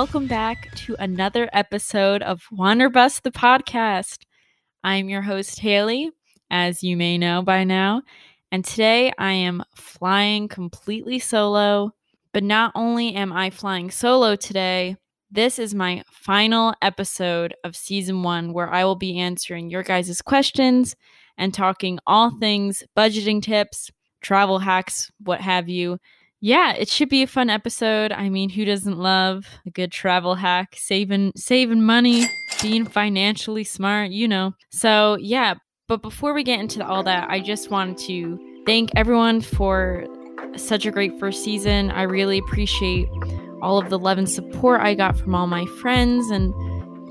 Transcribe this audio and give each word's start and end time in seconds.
welcome 0.00 0.26
back 0.26 0.74
to 0.74 0.96
another 0.98 1.46
episode 1.52 2.22
of 2.22 2.40
Wanderbust 2.50 3.20
the 3.20 3.30
podcast. 3.30 4.20
I'm 4.82 5.10
your 5.10 5.20
host, 5.20 5.60
Haley, 5.60 6.10
as 6.50 6.82
you 6.82 6.96
may 6.96 7.18
know 7.18 7.42
by 7.42 7.64
now, 7.64 8.00
and 8.50 8.64
today 8.64 9.12
I 9.18 9.32
am 9.32 9.62
flying 9.76 10.48
completely 10.48 11.18
solo. 11.18 11.90
But 12.32 12.44
not 12.44 12.72
only 12.74 13.14
am 13.14 13.30
I 13.30 13.50
flying 13.50 13.90
solo 13.90 14.36
today, 14.36 14.96
this 15.30 15.58
is 15.58 15.74
my 15.74 16.02
final 16.10 16.72
episode 16.80 17.54
of 17.62 17.76
season 17.76 18.22
one 18.22 18.54
where 18.54 18.72
I 18.72 18.86
will 18.86 18.96
be 18.96 19.18
answering 19.18 19.68
your 19.68 19.82
guys' 19.82 20.22
questions 20.22 20.96
and 21.36 21.52
talking 21.52 21.98
all 22.06 22.38
things 22.38 22.82
budgeting 22.96 23.42
tips, 23.42 23.90
travel 24.22 24.60
hacks, 24.60 25.10
what 25.18 25.42
have 25.42 25.68
you 25.68 25.98
yeah, 26.40 26.72
it 26.72 26.88
should 26.88 27.08
be 27.08 27.22
a 27.22 27.26
fun 27.26 27.50
episode. 27.50 28.12
I 28.12 28.30
mean, 28.30 28.48
who 28.50 28.64
doesn't 28.64 28.98
love 28.98 29.46
a 29.66 29.70
good 29.70 29.92
travel 29.92 30.34
hack, 30.34 30.74
saving 30.76 31.32
saving 31.36 31.82
money, 31.82 32.26
being 32.62 32.86
financially 32.86 33.64
smart, 33.64 34.10
you 34.10 34.26
know. 34.26 34.54
So, 34.70 35.16
yeah, 35.20 35.54
but 35.86 36.02
before 36.02 36.32
we 36.32 36.42
get 36.42 36.60
into 36.60 36.86
all 36.86 37.02
that, 37.02 37.28
I 37.28 37.40
just 37.40 37.70
wanted 37.70 37.98
to 38.06 38.38
thank 38.66 38.90
everyone 38.96 39.42
for 39.42 40.06
such 40.56 40.86
a 40.86 40.90
great 40.90 41.18
first 41.20 41.44
season. 41.44 41.90
I 41.90 42.02
really 42.02 42.38
appreciate 42.38 43.08
all 43.60 43.78
of 43.78 43.90
the 43.90 43.98
love 43.98 44.16
and 44.16 44.28
support 44.28 44.80
I 44.80 44.94
got 44.94 45.18
from 45.18 45.34
all 45.34 45.46
my 45.46 45.66
friends 45.80 46.30
and 46.30 46.54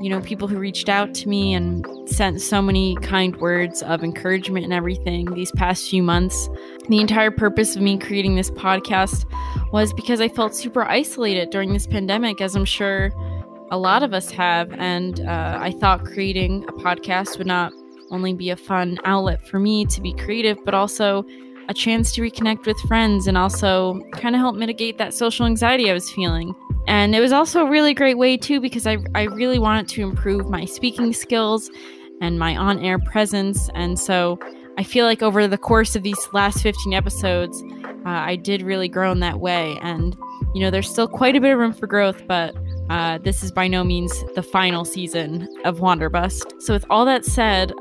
you 0.01 0.09
know, 0.09 0.21
people 0.21 0.47
who 0.47 0.57
reached 0.57 0.87
out 0.87 1.13
to 1.13 1.27
me 1.27 1.53
and 1.53 1.85
sent 2.09 2.41
so 2.41 2.61
many 2.61 2.95
kind 3.01 3.35
words 3.35 3.81
of 3.83 4.01
encouragement 4.01 4.63
and 4.63 4.73
everything 4.73 5.33
these 5.33 5.51
past 5.51 5.89
few 5.89 6.01
months. 6.01 6.49
The 6.89 6.99
entire 6.99 7.29
purpose 7.29 7.75
of 7.75 7.83
me 7.83 7.99
creating 7.99 8.35
this 8.35 8.49
podcast 8.49 9.25
was 9.71 9.93
because 9.93 10.19
I 10.19 10.27
felt 10.27 10.55
super 10.55 10.83
isolated 10.83 11.51
during 11.51 11.71
this 11.71 11.85
pandemic, 11.85 12.41
as 12.41 12.55
I'm 12.55 12.65
sure 12.65 13.11
a 13.69 13.77
lot 13.77 14.01
of 14.01 14.11
us 14.11 14.31
have. 14.31 14.71
And 14.73 15.21
uh, 15.21 15.59
I 15.61 15.71
thought 15.71 16.03
creating 16.03 16.65
a 16.67 16.73
podcast 16.73 17.37
would 17.37 17.45
not 17.45 17.71
only 18.09 18.33
be 18.33 18.49
a 18.49 18.55
fun 18.55 18.97
outlet 19.05 19.47
for 19.47 19.59
me 19.59 19.85
to 19.85 20.01
be 20.01 20.13
creative, 20.13 20.57
but 20.65 20.73
also 20.73 21.23
a 21.67 21.75
chance 21.75 22.11
to 22.13 22.21
reconnect 22.21 22.65
with 22.65 22.79
friends 22.87 23.27
and 23.27 23.37
also 23.37 24.01
kind 24.13 24.33
of 24.33 24.39
help 24.39 24.55
mitigate 24.55 24.97
that 24.97 25.13
social 25.13 25.45
anxiety 25.45 25.91
I 25.91 25.93
was 25.93 26.09
feeling. 26.09 26.55
And 26.87 27.13
it 27.13 27.19
was 27.19 27.31
also 27.31 27.63
a 27.63 27.69
really 27.69 27.93
great 27.93 28.17
way, 28.17 28.35
too, 28.35 28.59
because 28.59 28.87
I, 28.87 28.97
I 29.13 29.25
really 29.25 29.59
wanted 29.59 29.87
to 29.89 30.01
improve 30.01 30.49
my 30.49 30.65
speaking 30.65 31.13
skills 31.13 31.69
and 32.19 32.39
my 32.39 32.57
on 32.57 32.79
air 32.79 32.97
presence. 32.97 33.69
And 33.75 33.99
so 33.99 34.39
I 34.79 34.83
feel 34.83 35.05
like 35.05 35.21
over 35.21 35.45
the 35.45 35.57
course 35.57 35.97
of 35.97 36.03
these 36.03 36.29
last 36.31 36.63
15 36.63 36.93
episodes, 36.93 37.61
uh, 38.05 38.11
I 38.11 38.37
did 38.37 38.61
really 38.61 38.87
grow 38.87 39.11
in 39.11 39.19
that 39.19 39.41
way. 39.41 39.77
And, 39.81 40.15
you 40.55 40.61
know, 40.61 40.71
there's 40.71 40.89
still 40.89 41.09
quite 41.09 41.35
a 41.35 41.41
bit 41.41 41.51
of 41.51 41.59
room 41.59 41.73
for 41.73 41.85
growth, 41.85 42.25
but 42.27 42.55
uh, 42.89 43.17
this 43.17 43.43
is 43.43 43.51
by 43.51 43.67
no 43.67 43.83
means 43.83 44.23
the 44.35 44.41
final 44.41 44.85
season 44.85 45.49
of 45.65 45.79
Wanderbust. 45.79 46.61
So, 46.61 46.71
with 46.71 46.85
all 46.89 47.03
that 47.03 47.25
said, 47.25 47.73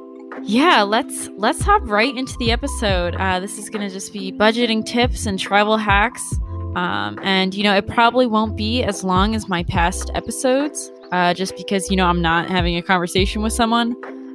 yeah, 0.43 0.83
let's 0.83 1.29
let's 1.37 1.63
hop 1.63 1.83
right 1.85 2.17
into 2.17 2.37
the 2.41 2.51
episode. 2.51 3.15
Uh, 3.15 3.39
this 3.39 3.59
is 3.59 3.71
going 3.71 3.87
to 3.87 3.95
just 3.95 4.13
be 4.13 4.33
budgeting 4.33 4.85
tips 4.85 5.25
and 5.25 5.39
travel 5.39 5.77
hacks. 5.77 6.35
Um, 6.75 7.21
and, 7.23 7.55
you 7.55 7.63
know, 7.63 7.77
it 7.77 7.87
probably 7.87 8.27
won't 8.27 8.57
be 8.57 8.83
as 8.83 9.05
long 9.05 9.37
as 9.37 9.49
my 9.49 9.63
past 9.63 10.11
episodes, 10.15 10.91
uh, 11.13 11.33
just 11.33 11.57
because, 11.57 11.91
you 11.91 11.97
know, 11.97 12.07
I'm 12.07 12.23
not 12.23 12.51
having 12.51 12.77
a 12.77 12.83
conversation 12.83 13.41
with 13.41 13.53
someone. 13.53 13.95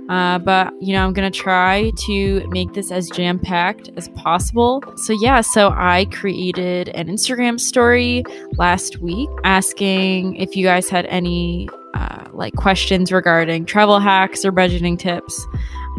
Uh, 0.10 0.38
but, 0.38 0.74
you 0.82 0.94
know, 0.94 1.06
I'm 1.06 1.14
to 1.14 1.38
try 1.38 1.92
to 2.06 2.46
make 2.50 2.74
this 2.74 2.92
as 2.92 3.10
jam 3.10 3.40
packed 3.40 3.90
as 3.96 4.10
possible. 4.10 4.84
So, 4.98 5.14
yeah, 5.14 5.42
so 5.42 5.70
I 5.70 6.06
created 6.12 6.90
an 6.90 7.08
Instagram 7.08 7.60
story 7.60 8.24
last 8.58 9.00
week 9.00 9.30
asking 9.44 10.36
if 10.36 10.56
you 10.56 10.66
guys 10.66 10.90
had 10.90 11.06
any 11.06 11.70
uh, 11.94 12.26
like 12.34 12.56
questions 12.56 13.12
regarding 13.12 13.66
travel 13.66 14.00
hacks 14.00 14.44
or 14.44 14.52
budgeting 14.52 15.00
tips. 15.00 15.48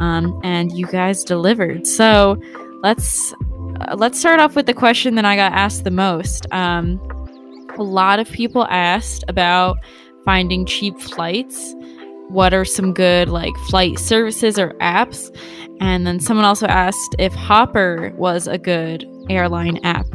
Um, 0.01 0.39
and 0.45 0.73
you 0.73 0.87
guys 0.87 1.25
delivered. 1.25 1.87
So, 1.87 2.37
let's 2.83 3.33
uh, 3.81 3.97
let's 3.97 4.19
start 4.21 4.39
off 4.39 4.55
with 4.55 4.67
the 4.67 4.75
question 4.75 5.15
that 5.15 5.25
I 5.25 5.37
got 5.37 5.53
asked 5.53 5.85
the 5.85 5.91
most. 5.91 6.47
Um, 6.53 7.01
a 7.79 7.83
lot 7.83 8.19
of 8.19 8.31
people 8.31 8.67
asked 8.67 9.25
about 9.29 9.79
finding 10.25 10.67
cheap 10.67 11.01
flights. 11.01 11.75
What 12.29 12.55
are 12.55 12.65
some 12.65 12.93
good 12.93 13.29
like 13.29 13.55
flight 13.69 13.99
services 13.99 14.59
or 14.59 14.71
apps? 14.81 15.35
And 15.81 16.07
then 16.07 16.21
someone 16.21 16.45
also 16.47 16.67
asked 16.67 17.15
if 17.19 17.35
Hopper 17.35 18.13
was 18.17 18.47
a 18.47 18.59
good 18.59 19.07
airline 19.29 19.79
app. 19.85 20.07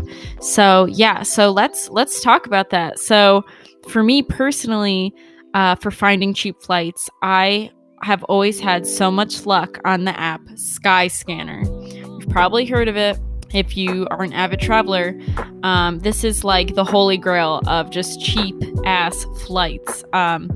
So 0.42 0.86
yeah, 0.86 1.24
so 1.24 1.52
let's 1.52 1.90
let's 1.90 2.22
talk 2.22 2.46
about 2.46 2.70
that. 2.72 3.00
So 3.00 3.44
for 3.90 4.04
me 4.04 4.22
personally, 4.22 5.14
uh, 5.54 5.76
for 5.76 5.92
finding 5.92 6.34
cheap 6.34 6.62
flights, 6.62 7.10
I 7.22 7.72
have 8.02 8.24
always 8.26 8.60
had 8.60 8.88
so 8.88 9.12
much 9.12 9.46
luck 9.46 9.80
on 9.86 10.06
the 10.06 10.18
app 10.20 10.42
Skyscanner. 10.54 11.64
You've 11.94 12.30
probably 12.30 12.66
heard 12.66 12.88
of 12.88 12.96
it 12.96 13.20
if 13.54 13.76
you 13.76 14.08
are 14.12 14.24
an 14.24 14.34
avid 14.34 14.60
traveler, 14.60 15.20
um, 15.64 16.00
this 16.00 16.24
is 16.24 16.44
like 16.44 16.76
the 16.76 16.84
holy 16.84 17.18
grail 17.18 17.62
of 17.68 17.90
just 17.90 18.22
cheap 18.22 18.56
ass 18.86 19.26
flights. 19.44 20.04
Um, 20.14 20.48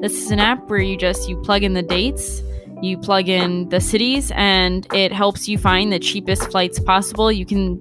this 0.00 0.12
is 0.12 0.30
an 0.30 0.38
app 0.38 0.68
where 0.68 0.80
you 0.80 0.96
just 0.96 1.28
you 1.28 1.36
plug 1.42 1.62
in 1.62 1.74
the 1.74 1.82
dates, 1.82 2.42
you 2.82 2.98
plug 2.98 3.28
in 3.28 3.68
the 3.68 3.80
cities, 3.80 4.32
and 4.34 4.86
it 4.92 5.12
helps 5.12 5.48
you 5.48 5.56
find 5.56 5.92
the 5.92 5.98
cheapest 5.98 6.50
flights 6.50 6.78
possible. 6.80 7.30
You 7.30 7.46
can 7.46 7.80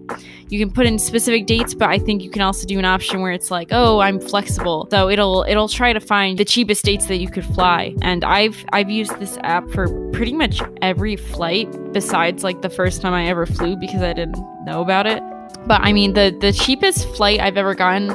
you 0.50 0.60
can 0.60 0.72
put 0.72 0.86
in 0.86 1.00
specific 1.00 1.46
dates, 1.46 1.74
but 1.74 1.90
I 1.90 1.98
think 1.98 2.24
you 2.24 2.30
can 2.30 2.42
also 2.42 2.68
do 2.68 2.78
an 2.78 2.86
option 2.86 3.22
where 3.22 3.32
it's 3.32 3.50
like, 3.50 3.70
oh, 3.72 4.00
I'm 4.00 4.20
flexible. 4.20 4.88
So 4.92 5.10
it'll 5.10 5.46
it'll 5.48 5.70
try 5.70 5.94
to 5.94 6.00
find 6.00 6.38
the 6.38 6.46
cheapest 6.46 6.86
dates 6.86 7.08
that 7.08 7.18
you 7.18 7.30
could 7.30 7.46
fly. 7.46 7.96
And 8.02 8.24
I've 8.24 8.64
I've 8.74 8.90
used 8.90 9.18
this 9.20 9.38
app 9.44 9.70
for 9.72 9.88
pretty 10.12 10.34
much 10.34 10.62
every 10.82 11.16
flight 11.16 11.70
besides 11.94 12.44
like 12.44 12.62
the 12.62 12.70
first 12.70 13.02
time 13.02 13.14
I 13.14 13.28
ever 13.28 13.46
flew 13.46 13.76
because 13.76 14.02
I 14.02 14.14
didn't 14.14 14.38
know 14.66 14.82
about 14.82 15.08
it. 15.08 15.24
But 15.66 15.82
I 15.82 15.94
mean 15.94 16.14
the 16.14 16.36
the 16.40 16.52
cheapest 16.52 17.08
flight 17.16 17.40
I've 17.40 17.58
ever 17.58 17.74
gotten 17.74 18.08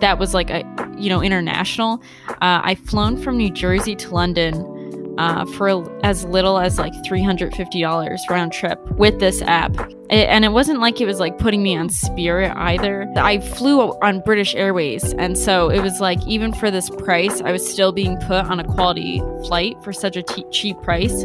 that 0.00 0.18
was 0.18 0.34
like 0.34 0.50
a 0.50 0.64
you 0.98 1.08
know 1.08 1.22
international. 1.22 2.02
Uh, 2.28 2.60
I've 2.64 2.80
flown 2.80 3.16
from 3.16 3.36
New 3.36 3.50
Jersey 3.50 3.94
to 3.96 4.14
London 4.14 4.79
uh, 5.20 5.44
for 5.44 5.86
as 6.02 6.24
little 6.24 6.58
as 6.58 6.78
like 6.78 6.94
$350 7.04 8.30
round 8.30 8.52
trip 8.52 8.80
with 8.92 9.20
this 9.20 9.42
app. 9.42 9.76
And 10.08 10.46
it 10.46 10.48
wasn't 10.48 10.80
like 10.80 10.98
it 11.00 11.06
was 11.06 11.20
like 11.20 11.36
putting 11.36 11.62
me 11.62 11.76
on 11.76 11.90
Spirit 11.90 12.52
either. 12.56 13.06
I 13.16 13.38
flew 13.38 13.80
on 13.80 14.20
British 14.20 14.54
Airways. 14.54 15.12
And 15.18 15.36
so 15.36 15.68
it 15.68 15.82
was 15.82 16.00
like, 16.00 16.26
even 16.26 16.54
for 16.54 16.70
this 16.70 16.88
price, 16.88 17.42
I 17.42 17.52
was 17.52 17.70
still 17.70 17.92
being 17.92 18.16
put 18.16 18.46
on 18.46 18.58
a 18.58 18.64
quality 18.64 19.20
flight 19.46 19.76
for 19.84 19.92
such 19.92 20.16
a 20.16 20.22
t- 20.22 20.46
cheap 20.50 20.80
price. 20.80 21.24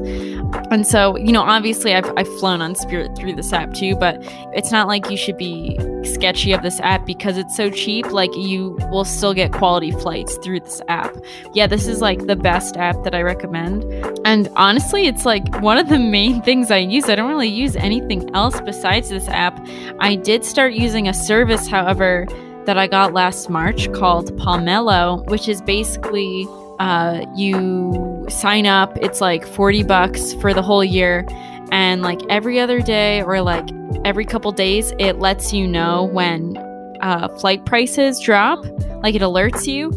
And 0.69 0.85
so, 0.85 1.15
you 1.15 1.31
know, 1.31 1.41
obviously 1.41 1.95
I've, 1.95 2.11
I've 2.17 2.27
flown 2.39 2.61
on 2.61 2.75
Spirit 2.75 3.17
through 3.17 3.35
this 3.35 3.53
app 3.53 3.73
too, 3.73 3.95
but 3.95 4.17
it's 4.53 4.73
not 4.73 4.87
like 4.87 5.09
you 5.09 5.15
should 5.15 5.37
be 5.37 5.79
sketchy 6.05 6.51
of 6.53 6.61
this 6.61 6.79
app 6.79 7.05
because 7.05 7.37
it's 7.37 7.55
so 7.55 7.69
cheap. 7.69 8.11
Like, 8.11 8.35
you 8.35 8.77
will 8.91 9.05
still 9.05 9.33
get 9.33 9.51
quality 9.51 9.91
flights 9.91 10.37
through 10.37 10.61
this 10.61 10.81
app. 10.87 11.15
Yeah, 11.53 11.67
this 11.67 11.87
is 11.87 12.01
like 12.01 12.27
the 12.27 12.35
best 12.35 12.77
app 12.77 13.03
that 13.03 13.13
I 13.13 13.21
recommend. 13.21 13.83
And 14.25 14.49
honestly, 14.55 15.07
it's 15.07 15.25
like 15.25 15.61
one 15.61 15.77
of 15.77 15.89
the 15.89 15.99
main 15.99 16.41
things 16.41 16.71
I 16.71 16.77
use. 16.77 17.09
I 17.09 17.15
don't 17.15 17.29
really 17.29 17.49
use 17.49 17.75
anything 17.75 18.33
else 18.35 18.59
besides 18.61 19.09
this 19.09 19.27
app. 19.27 19.59
I 19.99 20.15
did 20.15 20.45
start 20.45 20.73
using 20.73 21.07
a 21.07 21.13
service, 21.13 21.67
however, 21.67 22.25
that 22.65 22.77
I 22.77 22.87
got 22.87 23.13
last 23.13 23.49
March 23.49 23.91
called 23.93 24.35
Pomelo, 24.37 25.25
which 25.29 25.47
is 25.47 25.61
basically 25.61 26.47
uh, 26.79 27.25
you 27.35 28.25
sign 28.29 28.65
up, 28.65 28.97
it's 28.97 29.21
like 29.21 29.45
40 29.45 29.83
bucks 29.83 30.33
for 30.35 30.53
the 30.53 30.61
whole 30.61 30.83
year. 30.83 31.25
And 31.71 32.01
like 32.01 32.21
every 32.29 32.59
other 32.59 32.81
day 32.81 33.21
or 33.21 33.41
like 33.41 33.67
every 34.03 34.25
couple 34.25 34.51
days, 34.51 34.93
it 34.99 35.19
lets 35.19 35.53
you 35.53 35.67
know 35.67 36.05
when 36.05 36.57
uh, 37.01 37.27
flight 37.39 37.65
prices 37.65 38.19
drop, 38.19 38.65
like 39.03 39.15
it 39.15 39.21
alerts 39.21 39.67
you. 39.67 39.91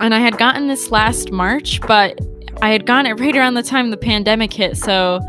And 0.00 0.14
I 0.14 0.18
had 0.18 0.38
gotten 0.38 0.66
this 0.68 0.90
last 0.90 1.30
March, 1.30 1.80
but 1.82 2.18
I 2.62 2.70
had 2.70 2.86
gotten 2.86 3.10
it 3.10 3.14
right 3.20 3.36
around 3.36 3.54
the 3.54 3.62
time 3.62 3.90
the 3.90 3.96
pandemic 3.96 4.52
hit, 4.52 4.76
so 4.76 5.20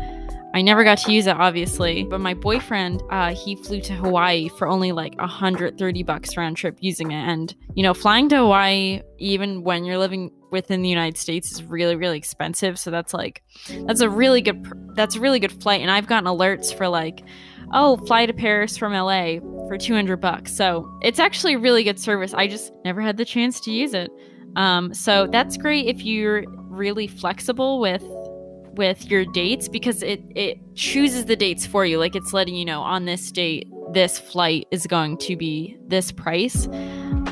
I 0.56 0.62
never 0.62 0.84
got 0.84 0.96
to 0.98 1.12
use 1.12 1.26
it, 1.26 1.36
obviously. 1.36 2.04
But 2.04 2.20
my 2.20 2.32
boyfriend, 2.32 3.02
uh, 3.10 3.34
he 3.34 3.56
flew 3.56 3.78
to 3.82 3.92
Hawaii 3.92 4.48
for 4.48 4.66
only 4.66 4.90
like 4.90 5.14
130 5.18 6.02
bucks 6.02 6.34
round 6.34 6.56
trip 6.56 6.78
using 6.80 7.10
it. 7.10 7.22
And, 7.22 7.54
you 7.74 7.82
know, 7.82 7.92
flying 7.92 8.30
to 8.30 8.36
Hawaii, 8.36 9.02
even 9.18 9.64
when 9.64 9.84
you're 9.84 9.98
living 9.98 10.30
within 10.50 10.82
the 10.82 10.88
United 10.88 11.18
States, 11.18 11.52
is 11.52 11.62
really, 11.62 11.96
really 11.96 12.18
expensive. 12.18 12.78
So 12.78 12.90
that's 12.90 13.12
like, 13.14 13.42
that's 13.86 14.00
a 14.00 14.10
really 14.10 14.40
good, 14.40 14.66
that's 14.94 15.16
a 15.16 15.20
really 15.20 15.40
good 15.40 15.62
flight. 15.62 15.80
And 15.80 15.90
I've 15.90 16.06
gotten 16.06 16.28
alerts 16.28 16.76
for 16.76 16.88
like, 16.88 17.22
oh, 17.72 17.96
fly 18.06 18.26
to 18.26 18.32
Paris 18.32 18.76
from 18.76 18.92
LA 18.92 19.38
for 19.68 19.76
200 19.76 20.16
bucks. 20.18 20.54
So 20.54 20.90
it's 21.02 21.18
actually 21.18 21.54
a 21.54 21.58
really 21.58 21.82
good 21.82 21.98
service. 21.98 22.34
I 22.34 22.46
just 22.46 22.72
never 22.84 23.00
had 23.00 23.16
the 23.16 23.24
chance 23.24 23.60
to 23.60 23.72
use 23.72 23.94
it. 23.94 24.10
Um, 24.56 24.94
so 24.94 25.26
that's 25.26 25.56
great 25.56 25.86
if 25.86 26.04
you're 26.04 26.44
really 26.48 27.06
flexible 27.06 27.80
with 27.80 28.04
with 28.76 29.10
your 29.10 29.24
dates 29.24 29.68
because 29.68 30.02
it 30.02 30.22
it 30.34 30.58
chooses 30.74 31.24
the 31.24 31.36
dates 31.36 31.66
for 31.66 31.86
you 31.86 31.98
like 31.98 32.14
it's 32.14 32.34
letting 32.34 32.54
you 32.54 32.64
know 32.64 32.82
on 32.82 33.06
this 33.06 33.32
date 33.32 33.66
this 33.92 34.18
flight 34.18 34.66
is 34.70 34.86
going 34.86 35.16
to 35.16 35.34
be 35.34 35.78
this 35.88 36.12
price 36.12 36.68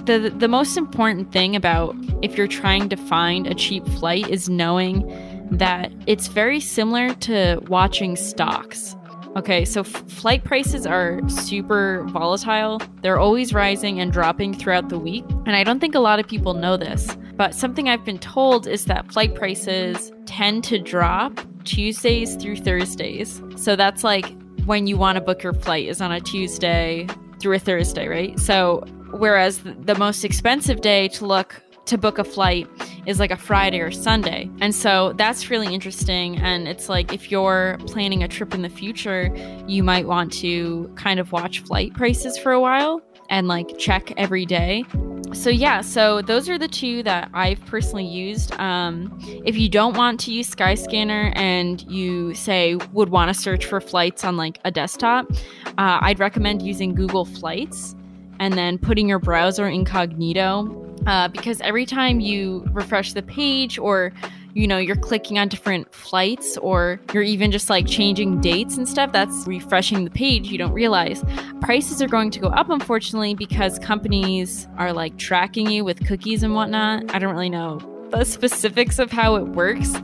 the 0.07 0.33
the 0.37 0.49
most 0.49 0.77
important 0.77 1.33
thing 1.33 1.57
about 1.57 1.95
if 2.23 2.37
you're 2.37 2.47
trying 2.47 2.89
to 2.89 2.97
find 2.97 3.47
a 3.47 3.55
cheap 3.55 3.87
flight 3.89 4.29
is 4.29 4.49
knowing 4.49 5.07
that 5.51 5.93
it's 6.07 6.29
very 6.29 6.61
similar 6.61 7.15
to 7.15 7.61
watching 7.69 8.17
stocks. 8.17 8.97
Okay, 9.37 9.65
so 9.65 9.81
f- 9.81 9.89
flight 10.09 10.45
prices 10.45 10.87
are 10.87 11.21
super 11.29 12.05
volatile. 12.09 12.81
They're 13.03 13.19
always 13.19 13.53
rising 13.53 13.99
and 13.99 14.13
dropping 14.13 14.55
throughout 14.55 14.91
the 14.91 14.99
week. 14.99 15.25
And 15.45 15.57
I 15.57 15.65
don't 15.65 15.81
think 15.81 15.97
a 15.97 16.01
lot 16.01 16.21
of 16.21 16.29
people 16.29 16.55
know 16.55 16.77
this. 16.77 17.17
But 17.35 17.53
something 17.53 17.89
I've 17.89 18.05
been 18.05 18.21
told 18.21 18.69
is 18.69 18.85
that 18.85 19.11
flight 19.13 19.35
prices 19.35 20.13
tend 20.25 20.63
to 20.65 20.79
drop 20.79 21.41
Tuesdays 21.65 22.37
through 22.37 22.57
Thursdays. 22.57 23.43
So 23.57 23.75
that's 23.75 24.05
like 24.05 24.27
when 24.67 24.87
you 24.87 24.97
want 24.97 25.17
to 25.17 25.21
book 25.21 25.43
your 25.43 25.53
flight 25.53 25.89
is 25.89 26.01
on 26.01 26.13
a 26.13 26.21
Tuesday 26.21 27.09
through 27.41 27.57
a 27.57 27.59
Thursday, 27.59 28.07
right? 28.07 28.39
So 28.39 28.85
whereas 29.19 29.63
the 29.63 29.95
most 29.97 30.25
expensive 30.25 30.81
day 30.81 31.09
to 31.09 31.27
look 31.27 31.61
to 31.87 31.99
book 31.99 32.19
a 32.19 32.25
flight 32.25 32.67
is 33.07 33.21
like 33.21 33.31
a 33.31 33.37
Friday 33.37 33.81
or 33.81 33.91
Sunday. 33.91 34.51
And 34.61 34.75
so 34.75 35.13
that's 35.15 35.51
really 35.51 35.73
interesting. 35.73 36.39
And 36.39 36.67
it's 36.67 36.89
like 36.89 37.13
if 37.13 37.31
you're 37.31 37.79
planning 37.87 38.23
a 38.23 38.29
trip 38.29 38.55
in 38.55 38.63
the 38.63 38.69
future, 38.69 39.35
you 39.67 39.83
might 39.83 40.07
want 40.07 40.33
to 40.35 40.91
kind 40.97 41.21
of 41.21 41.33
watch 41.33 41.61
flight 41.61 41.93
prices 41.95 42.39
for 42.39 42.53
a 42.53 42.61
while 42.61 43.03
and 43.29 43.49
like 43.49 43.77
check 43.79 44.13
every 44.17 44.47
day. 44.47 44.85
So 45.33 45.51
yeah, 45.51 45.81
so 45.81 46.23
those 46.23 46.49
are 46.49 46.59
the 46.59 46.69
two 46.69 47.03
that 47.03 47.29
I've 47.35 47.65
personally 47.67 48.07
used. 48.07 48.53
Um, 48.61 49.19
if 49.45 49.57
you 49.57 49.69
don't 49.69 49.97
want 49.97 50.21
to 50.21 50.33
use 50.33 50.49
Skyscanner 50.49 51.33
and 51.35 51.83
you 51.91 52.35
say 52.35 52.77
would 52.93 53.09
want 53.09 53.35
to 53.35 53.35
search 53.35 53.67
for 53.67 53.81
flights 53.81 54.25
on 54.25 54.37
like 54.37 54.59
a 54.65 54.71
desktop, 54.71 55.27
uh, 55.67 55.99
I'd 56.01 56.21
recommend 56.21 56.63
using 56.63 56.95
Google 56.95 57.25
Flights 57.25 57.97
and 58.41 58.55
then 58.55 58.79
putting 58.79 59.09
your 59.09 59.19
browser 59.19 59.67
incognito 59.67 60.81
uh, 61.07 61.29
because 61.29 61.61
every 61.61 61.87
time 61.87 62.21
you 62.21 62.65
refresh 62.73 63.13
the 63.13 63.23
page 63.23 63.79
or 63.79 64.13
you 64.55 64.67
know 64.67 64.79
you're 64.79 64.97
clicking 64.97 65.39
on 65.39 65.49
different 65.49 65.93
flights 65.95 66.57
or 66.59 67.01
you're 67.13 67.23
even 67.23 67.51
just 67.51 67.69
like 67.69 67.87
changing 67.87 68.41
dates 68.41 68.77
and 68.77 68.89
stuff 68.89 69.13
that's 69.13 69.47
refreshing 69.47 70.05
the 70.05 70.11
page 70.11 70.49
you 70.49 70.57
don't 70.57 70.73
realize. 70.73 71.25
Prices 71.61 72.01
are 72.01 72.09
going 72.09 72.31
to 72.31 72.39
go 72.39 72.49
up 72.49 72.71
unfortunately 72.71 73.35
because 73.35 73.79
companies 73.81 74.69
are 74.79 74.93
like 74.93 75.17
tracking 75.19 75.71
you 75.71 75.85
with 75.85 76.07
cookies 76.07 76.43
and 76.43 76.55
whatnot. 76.55 77.15
I 77.15 77.19
don't 77.19 77.35
really 77.35 77.51
know 77.51 77.81
the 78.11 78.25
specifics 78.25 78.99
of 78.99 79.11
how 79.11 79.37
it 79.37 79.49
works 79.49 79.95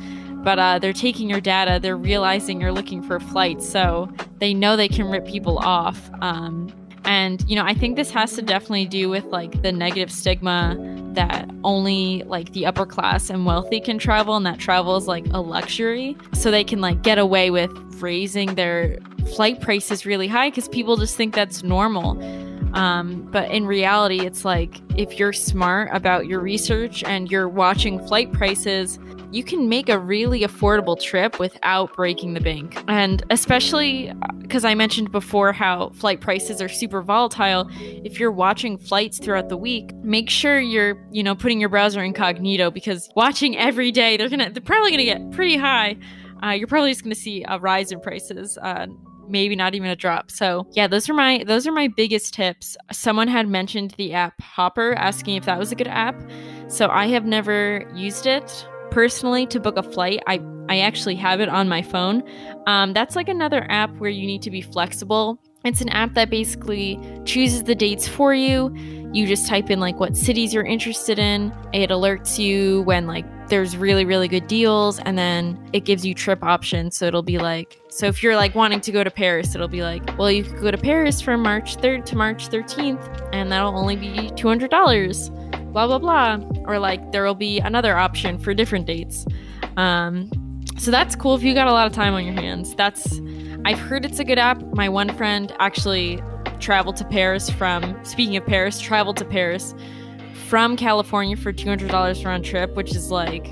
but 0.43 0.59
uh, 0.59 0.79
they're 0.79 0.93
taking 0.93 1.29
your 1.29 1.41
data 1.41 1.79
they're 1.81 1.99
realizing 1.99 2.61
you're 2.61 2.73
looking 2.73 3.03
for 3.03 3.21
flights 3.21 3.69
so 3.69 4.11
they 4.39 4.55
know 4.55 4.75
they 4.75 4.89
can 4.89 5.07
rip 5.07 5.27
people 5.27 5.59
off 5.59 6.11
um, 6.23 6.73
and, 7.05 7.43
you 7.49 7.57
know, 7.57 7.65
I 7.65 7.75
think 7.75 7.97
this 7.97 8.11
has 8.11 8.35
to 8.35 8.43
definitely 8.43 8.87
do 8.87 9.09
with 9.09 9.25
like 9.25 9.63
the 9.63 9.73
negative 9.73 10.13
stigma 10.13 10.77
that 11.15 11.51
only 11.65 12.23
like 12.27 12.53
the 12.53 12.67
upper 12.67 12.87
class 12.87 13.31
and 13.31 13.45
wealthy 13.45 13.81
can 13.81 13.99
travel, 13.99 14.37
and 14.37 14.47
that 14.47 14.59
travel 14.59 14.97
is 14.97 15.07
like 15.07 15.27
a 15.33 15.41
luxury. 15.41 16.17
So 16.35 16.51
they 16.51 16.65
can 16.65 16.81
like 16.81 17.03
get 17.03 17.19
away 17.19 17.51
with 17.51 17.71
raising 18.01 18.55
their 18.55 18.99
flight 19.35 19.61
prices 19.61 20.07
really 20.07 20.29
high 20.29 20.51
because 20.51 20.69
people 20.69 20.97
just 20.97 21.17
think 21.17 21.35
that's 21.35 21.63
normal. 21.63 22.19
Um, 22.75 23.29
but 23.31 23.51
in 23.51 23.67
reality, 23.67 24.21
it's 24.21 24.45
like 24.45 24.81
if 24.97 25.19
you're 25.19 25.33
smart 25.33 25.91
about 25.93 26.27
your 26.27 26.41
research 26.41 27.03
and 27.05 27.31
you're 27.31 27.49
watching 27.49 28.05
flight 28.07 28.33
prices, 28.33 28.99
you 29.33 29.45
can 29.45 29.69
make 29.69 29.89
a 29.89 29.99
really 29.99 30.41
affordable 30.41 31.01
trip 31.01 31.39
without 31.39 31.95
breaking 31.95 32.35
the 32.35 32.41
bank. 32.41 32.83
And 32.89 33.23
especially 33.31 34.13
because 34.39 34.65
uh, 34.65 34.69
I 34.69 34.75
mentioned 34.75 35.13
before 35.13 35.53
how 35.53 35.91
flight 35.91 36.21
prices 36.21 36.61
are 36.61 36.69
super 36.69 37.01
volatile, 37.03 37.69
if 37.81 38.19
you're 38.19 38.33
watching 38.33 38.77
flights 38.77 39.19
throughout 39.19 39.49
the 39.49 39.57
week, 39.57 39.95
make 39.97 40.31
sure 40.31 40.59
you're, 40.59 41.01
you 41.13 41.23
know, 41.23 41.35
putting 41.35 41.61
your 41.61 41.69
browser 41.69 42.03
incognito 42.03 42.71
because 42.71 43.09
watching 43.15 43.57
every 43.57 43.93
day, 43.93 44.17
they're 44.17 44.29
gonna, 44.29 44.51
they're 44.51 44.63
probably 44.63 44.91
gonna 44.91 45.05
get 45.05 45.31
pretty 45.31 45.57
high. 45.57 45.97
Uh, 46.43 46.51
you're 46.51 46.67
probably 46.67 46.91
just 46.91 47.05
gonna 47.05 47.15
see 47.15 47.45
a 47.47 47.59
rise 47.59 47.93
in 47.93 48.01
prices. 48.01 48.59
Uh, 48.59 48.87
maybe 49.31 49.57
not 49.57 49.75
even 49.75 49.89
a 49.89 49.97
drop. 49.97 50.31
So 50.31 50.67
yeah, 50.73 50.87
those 50.87 51.09
are 51.09 51.15
my 51.15 51.45
those 51.47 51.67
are 51.67 51.73
my 51.73 51.89
biggest 51.89 52.35
tips. 52.35 52.77
Someone 52.93 53.29
had 53.29 53.49
mentioned 53.49 53.95
the 53.97 54.13
app 54.13 54.41
Hopper, 54.41 54.95
asking 54.95 55.37
if 55.37 55.45
that 55.45 55.59
was 55.59 55.73
a 55.73 55.75
good 55.75 55.89
app. 55.89 56.21
So 56.69 56.89
I 56.89 57.09
have 57.09 57.25
never 57.25 57.91
used 57.95 58.27
it 58.27 58.67
personally 58.91 59.47
to 59.47 59.61
book 59.61 59.77
a 59.77 59.83
flight 59.83 60.21
i 60.27 60.41
i 60.69 60.81
actually 60.81 61.15
have 61.15 61.41
it 61.41 61.49
on 61.49 61.69
my 61.69 61.81
phone 61.81 62.23
um, 62.67 62.93
that's 62.93 63.17
like 63.17 63.29
another 63.29 63.67
app 63.71 63.95
where 63.97 64.11
you 64.11 64.27
need 64.27 64.43
to 64.43 64.51
be 64.51 64.61
flexible 64.61 65.41
it's 65.65 65.81
an 65.81 65.89
app 65.91 66.15
that 66.15 66.31
basically 66.31 66.99
chooses 67.25 67.65
the 67.65 67.75
dates 67.75 68.09
for 68.09 68.35
you 68.35 68.75
you 69.13 69.27
just 69.27 69.47
type 69.47 69.71
in 69.71 69.81
like 69.81 69.99
what 69.99 70.17
cities 70.17 70.55
you're 70.55 70.65
interested 70.65 71.19
in. 71.19 71.53
It 71.73 71.91
alerts 71.91 72.39
you 72.39 72.83
when 72.83 73.07
like 73.07 73.25
there's 73.49 73.77
really 73.77 74.05
really 74.05 74.29
good 74.29 74.47
deals 74.47 75.01
and 75.01 75.19
then 75.19 75.59
it 75.73 75.85
gives 75.85 76.07
you 76.07 76.15
trip 76.15 76.43
options. 76.43 76.97
So 76.97 77.07
it'll 77.07 77.23
be 77.23 77.39
like 77.39 77.81
so 77.89 78.07
if 78.07 78.23
you're 78.23 78.37
like 78.37 78.55
wanting 78.55 78.81
to 78.81 78.93
go 78.93 79.03
to 79.03 79.11
paris 79.11 79.55
it'll 79.55 79.67
be 79.67 79.83
like 79.83 80.17
well 80.17 80.31
you 80.31 80.45
could 80.45 80.61
go 80.61 80.71
to 80.71 80.79
paris 80.79 81.21
from 81.21 81.43
march 81.43 81.77
3rd 81.77 82.05
to 82.05 82.17
march 82.17 82.49
13th 82.49 83.31
and 83.33 83.51
that'll 83.51 83.77
only 83.77 83.97
be 83.97 84.31
$200 84.37 85.73
blah 85.73 85.87
blah 85.87 85.99
blah. 85.99 86.39
Or 86.67 86.79
like 86.79 87.13
there 87.13 87.25
will 87.25 87.35
be 87.35 87.59
another 87.61 87.97
option 87.97 88.39
for 88.39 88.55
different 88.55 88.87
dates. 88.87 89.27
Um, 89.77 90.31
so 90.79 90.91
that's 90.91 91.15
cool 91.17 91.35
if 91.35 91.43
you 91.43 91.55
got 91.55 91.69
a 91.69 91.73
lot 91.73 91.87
of 91.87 91.93
time 91.93 92.15
on 92.15 92.25
your 92.25 92.35
hands. 92.35 92.75
That's 92.75 93.21
i've 93.67 93.79
heard 93.79 94.05
it's 94.05 94.19
a 94.19 94.25
good 94.25 94.39
app. 94.39 94.63
My 94.75 94.89
one 94.89 95.15
friend 95.17 95.55
actually 95.59 96.23
traveled 96.61 96.97
to 96.97 97.05
paris 97.05 97.51
from 97.51 97.99
speaking 98.05 98.37
of 98.37 98.47
paris 98.47 98.81
traveled 98.81 99.17
to 99.17 99.25
paris 99.25 99.75
from 100.47 100.77
california 100.77 101.37
for 101.37 101.53
$200 101.53 102.25
round 102.25 102.45
trip 102.45 102.75
which 102.75 102.95
is 102.95 103.11
like 103.11 103.47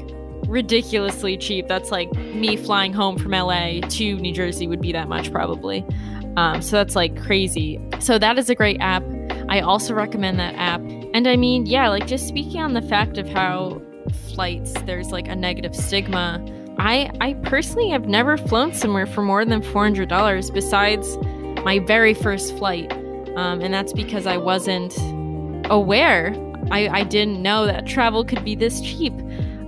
ridiculously 0.47 1.37
cheap 1.37 1.67
that's 1.69 1.91
like 1.91 2.13
me 2.15 2.57
flying 2.57 2.93
home 2.93 3.19
from 3.19 3.33
la 3.33 3.81
to 3.89 4.17
new 4.17 4.33
jersey 4.33 4.67
would 4.67 4.81
be 4.81 4.93
that 4.93 5.09
much 5.09 5.33
probably 5.33 5.85
um, 6.37 6.63
so 6.63 6.77
that's 6.77 6.95
like 6.95 7.21
crazy 7.23 7.81
so 7.99 8.19
that 8.19 8.39
is 8.39 8.49
a 8.49 8.55
great 8.55 8.81
app 8.81 9.03
i 9.49 9.61
also 9.61 9.95
recommend 9.95 10.39
that 10.39 10.55
app 10.55 10.81
and 11.15 11.27
I 11.27 11.37
mean, 11.37 11.67
yeah, 11.67 11.89
like 11.89 12.07
just 12.07 12.29
speaking 12.29 12.61
on 12.61 12.75
the 12.75 12.83
fact 12.83 13.19
of 13.19 13.29
how 13.29 13.81
flights 14.35 14.73
there's 14.83 15.11
like 15.11 15.27
a 15.27 15.35
negative 15.35 15.75
stigma. 15.75 16.45
I 16.79 17.11
I 17.21 17.33
personally 17.45 17.91
have 17.91 18.07
never 18.07 18.37
flown 18.37 18.75
somewhere 18.75 19.07
for 19.07 19.23
more 19.23 19.45
than 19.45 19.63
$400 19.63 20.53
besides 20.53 21.17
my 21.65 21.79
very 21.81 22.15
first 22.15 22.57
flight. 22.57 22.93
Um, 23.39 23.61
and 23.61 23.73
that's 23.73 23.93
because 23.93 24.27
I 24.27 24.37
wasn't 24.37 24.99
aware. 25.71 26.35
I, 26.73 26.89
I 26.89 27.05
didn't 27.05 27.41
know 27.41 27.67
that 27.67 27.87
travel 27.87 28.25
could 28.25 28.45
be 28.45 28.57
this 28.57 28.81
cheap. 28.81 29.13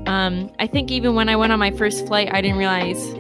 Um, 0.06 0.50
I 0.58 0.66
think 0.66 0.90
even 0.90 1.14
when 1.14 1.28
I 1.28 1.36
went 1.36 1.52
on 1.52 1.60
my 1.60 1.70
first 1.70 2.04
flight, 2.08 2.30
I 2.32 2.40
didn't 2.40 2.56
realize 2.56 3.14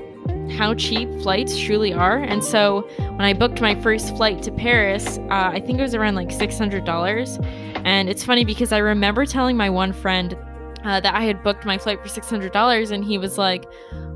how 0.58 0.74
cheap 0.74 1.08
flights 1.22 1.56
truly 1.56 1.92
are. 1.92 2.16
And 2.16 2.42
so 2.42 2.80
when 2.98 3.20
I 3.20 3.32
booked 3.32 3.60
my 3.60 3.80
first 3.80 4.16
flight 4.16 4.42
to 4.42 4.50
Paris, 4.50 5.18
uh, 5.30 5.50
I 5.52 5.60
think 5.60 5.78
it 5.78 5.82
was 5.82 5.94
around 5.94 6.16
like 6.16 6.30
$600. 6.30 7.82
And 7.84 8.08
it's 8.08 8.24
funny 8.24 8.44
because 8.44 8.72
I 8.72 8.78
remember 8.78 9.26
telling 9.26 9.56
my 9.56 9.70
one 9.70 9.92
friend 9.92 10.36
uh, 10.82 10.98
that 10.98 11.14
I 11.14 11.22
had 11.22 11.44
booked 11.44 11.64
my 11.64 11.78
flight 11.78 12.02
for 12.02 12.08
$600 12.08 12.90
and 12.90 13.04
he 13.04 13.18
was 13.18 13.38
like, 13.38 13.66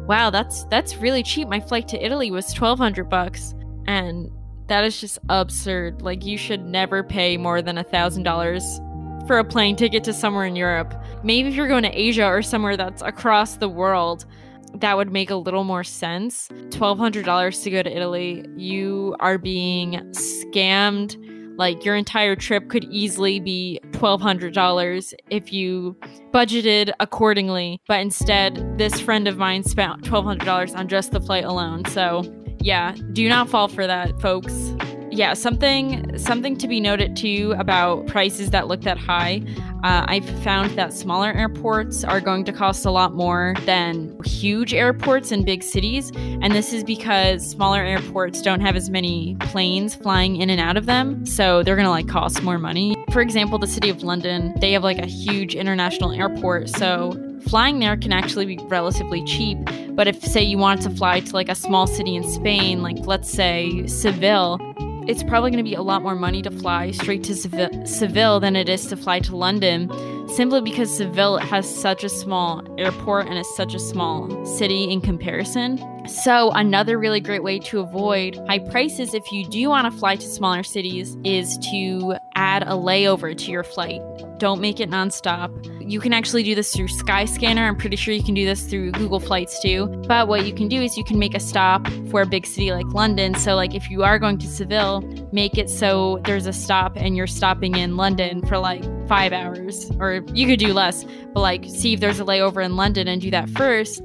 wow, 0.09 0.31
that's 0.31 0.65
that's 0.65 0.97
really 0.97 1.23
cheap. 1.23 1.47
My 1.47 1.61
flight 1.61 1.87
to 1.89 2.05
Italy 2.05 2.33
was 2.33 2.47
1200 2.47 3.09
bucks. 3.09 3.55
And 3.87 4.33
that 4.69 4.85
is 4.85 5.01
just 5.01 5.19
absurd. 5.29 6.03
Like 6.03 6.25
you 6.25 6.39
should 6.39 6.65
never 6.65 7.03
pay 7.03 7.37
more 7.37 7.63
than 7.63 7.79
a 7.79 7.85
$1,000 7.85 9.27
for 9.27 9.39
a 9.39 9.45
plane 9.45 9.77
ticket 9.77 10.05
to 10.05 10.13
somewhere 10.13 10.47
in 10.47 10.57
Europe. 10.57 10.95
Maybe 11.23 11.49
if 11.49 11.55
you're 11.55 11.69
going 11.69 11.85
to 11.85 11.99
Asia 11.99 12.27
or 12.27 12.43
somewhere 12.43 12.77
that's 12.77 13.03
across 13.03 13.57
the 13.57 13.69
world, 13.69 14.27
that 14.81 14.97
would 14.97 15.13
make 15.13 15.31
a 15.31 15.37
little 15.37 15.65
more 15.65 15.85
sense. 15.85 16.49
$1,200 16.71 17.63
to 17.63 17.71
go 17.71 17.83
to 17.83 17.97
Italy, 17.97 18.45
you 18.57 19.17
are 19.21 19.39
being 19.39 19.93
scammed. 20.11 21.17
Like 21.57 21.85
your 21.85 21.95
entire 21.95 22.35
trip 22.35 22.69
could 22.69 22.85
easily 22.85 23.39
be 23.39 23.79
$1,200 23.93 25.15
if 25.31 25.53
you 25.53 25.97
budgeted 26.33 26.93
accordingly. 26.99 27.81
But 27.87 28.01
instead, 28.01 28.77
this 28.77 28.99
friend 29.01 29.29
of 29.29 29.39
mine 29.39 29.63
spent 29.63 30.03
$1,200 30.03 30.77
on 30.77 30.89
just 30.89 31.13
the 31.13 31.21
flight 31.21 31.45
alone. 31.45 31.85
So, 31.85 32.25
yeah, 32.65 32.95
do 33.13 33.29
not 33.29 33.49
fall 33.49 33.69
for 33.69 33.87
that, 33.87 34.21
folks 34.21 34.75
yeah, 35.17 35.35
something 35.35 36.19
something 36.19 36.57
to 36.57 36.67
be 36.67 36.81
noted 36.81 37.17
too 37.17 37.55
about 37.57 38.07
prices 38.07 38.51
that 38.51 38.67
look 38.67 38.83
that 38.83 38.99
high. 38.99 39.43
Uh, 39.85 40.05
I've 40.09 40.29
found 40.43 40.71
that 40.73 40.93
smaller 40.93 41.33
airports 41.33 42.05
are 42.05 42.21
going 42.21 42.45
to 42.47 42.53
cost 42.53 42.87
a 42.87 42.91
lot 42.91 43.15
more 43.15 43.55
than 43.67 44.19
huge 44.25 44.73
airports 44.75 45.31
in 45.31 45.45
big 45.45 45.63
cities, 45.63 46.11
and 46.17 46.53
this 46.53 46.73
is 46.73 46.83
because 46.83 47.49
smaller 47.49 47.81
airports 47.81 48.43
don't 48.43 48.61
have 48.61 48.77
as 48.77 48.91
many 48.91 49.37
planes 49.41 49.95
flying 49.95 50.37
in 50.37 50.51
and 50.51 50.61
out 50.61 50.77
of 50.77 50.87
them, 50.87 51.25
so 51.25 51.63
they're 51.63 51.77
gonna 51.77 51.91
like 51.91 52.09
cost 52.09 52.43
more 52.43 52.59
money. 52.59 52.97
For 53.13 53.21
example, 53.21 53.59
the 53.59 53.69
city 53.69 53.91
of 53.91 54.03
London, 54.03 54.55
they 54.61 54.73
have 54.73 54.83
like 54.83 54.99
a 54.99 55.07
huge 55.07 55.55
international 55.55 56.13
airport, 56.13 56.69
so 56.71 57.13
flying 57.45 57.79
there 57.79 57.97
can 57.97 58.13
actually 58.13 58.47
be 58.47 58.59
relatively 58.65 59.25
cheap. 59.25 59.59
But 59.91 60.09
if, 60.09 60.23
say, 60.23 60.43
you 60.43 60.59
wanted 60.59 60.83
to 60.83 60.91
fly 60.91 61.21
to 61.21 61.33
like 61.33 61.49
a 61.49 61.55
small 61.55 61.87
city 61.87 62.17
in 62.17 62.25
Spain, 62.25 62.83
like 62.83 62.99
let's 63.07 63.31
say 63.31 63.87
Seville, 63.87 64.59
it's 65.07 65.23
probably 65.23 65.51
going 65.51 65.63
to 65.63 65.69
be 65.69 65.75
a 65.75 65.83
lot 65.83 66.03
more 66.03 66.15
money 66.15 66.41
to 66.43 66.51
fly 66.51 66.91
straight 66.91 67.23
to 67.25 67.35
Seville, 67.37 67.87
Seville 67.87 68.41
than 68.41 68.57
it 68.57 68.69
is 68.69 68.87
to 68.87 68.97
fly 68.97 69.21
to 69.21 69.37
London, 69.37 69.91
simply 70.29 70.63
because 70.63 70.97
Seville 70.97 71.37
has 71.39 71.69
such 71.73 72.03
a 72.03 72.09
small 72.09 72.65
airport 72.79 73.27
and 73.27 73.39
is 73.39 73.57
such 73.57 73.75
a 73.75 73.79
small 73.79 74.45
city 74.47 74.91
in 74.91 75.01
comparison. 75.01 75.79
So, 76.07 76.51
another 76.51 76.99
really 76.99 77.21
great 77.21 77.43
way 77.43 77.59
to 77.61 77.81
avoid 77.81 78.37
high 78.47 78.59
prices 78.59 79.15
if 79.15 79.33
you 79.33 79.49
do 79.49 79.71
want 79.71 79.91
to 79.91 79.99
fly 79.99 80.17
to 80.17 80.27
smaller 80.27 80.63
cities 80.63 81.17
is 81.25 81.57
to 81.71 82.17
add 82.35 82.63
a 82.63 82.73
layover 82.73 83.37
to 83.37 83.51
your 83.51 83.65
flight. 83.65 84.03
Don't 84.39 84.61
make 84.61 84.81
it 84.81 84.91
nonstop. 84.91 85.51
You 85.81 86.01
can 86.01 86.13
actually 86.13 86.43
do 86.43 86.55
this 86.55 86.75
through 86.75 86.89
Skyscanner. 86.89 87.67
I'm 87.67 87.77
pretty 87.77 87.97
sure 87.97 88.13
you 88.13 88.23
can 88.23 88.35
do 88.35 88.45
this 88.45 88.65
through 88.67 88.93
Google 88.93 89.19
Flights 89.19 89.63
too. 89.63 89.87
But 90.07 90.29
what 90.29 90.47
you 90.47 90.53
can 90.53 90.69
do 90.69 90.83
is 90.83 90.99
you 90.99 91.05
can 91.05 91.19
make 91.19 91.35
a 91.35 91.41
stop 91.41 91.89
for 92.11 92.21
a 92.21 92.27
big 92.27 92.45
city 92.45 92.71
like 92.71 92.87
London. 92.93 93.35
So, 93.35 93.55
like 93.55 93.75
if 93.75 93.91
you 93.91 94.03
are 94.03 94.19
going 94.19 94.37
to 94.39 94.47
Seville, 94.47 95.01
make 95.33 95.57
it 95.57 95.71
so 95.71 96.21
there's 96.25 96.47
a 96.47 96.53
stop 96.53 96.97
and 96.97 97.17
you're 97.17 97.27
stopping 97.27 97.77
in 97.77 97.97
London 97.97 98.45
for 98.47 98.59
like 98.59 98.85
five 99.09 99.33
hours, 99.33 99.91
or 99.99 100.23
you 100.35 100.47
could 100.47 100.59
do 100.59 100.75
less, 100.75 101.05
but 101.33 101.41
like 101.41 101.65
see 101.65 101.95
if 101.95 102.01
there's 102.01 102.21
a 102.21 102.25
layover 102.25 102.63
in 102.63 102.77
London 102.77 103.09
and 103.09 103.23
do 103.23 103.31
that 103.31 103.49
first. 103.49 104.03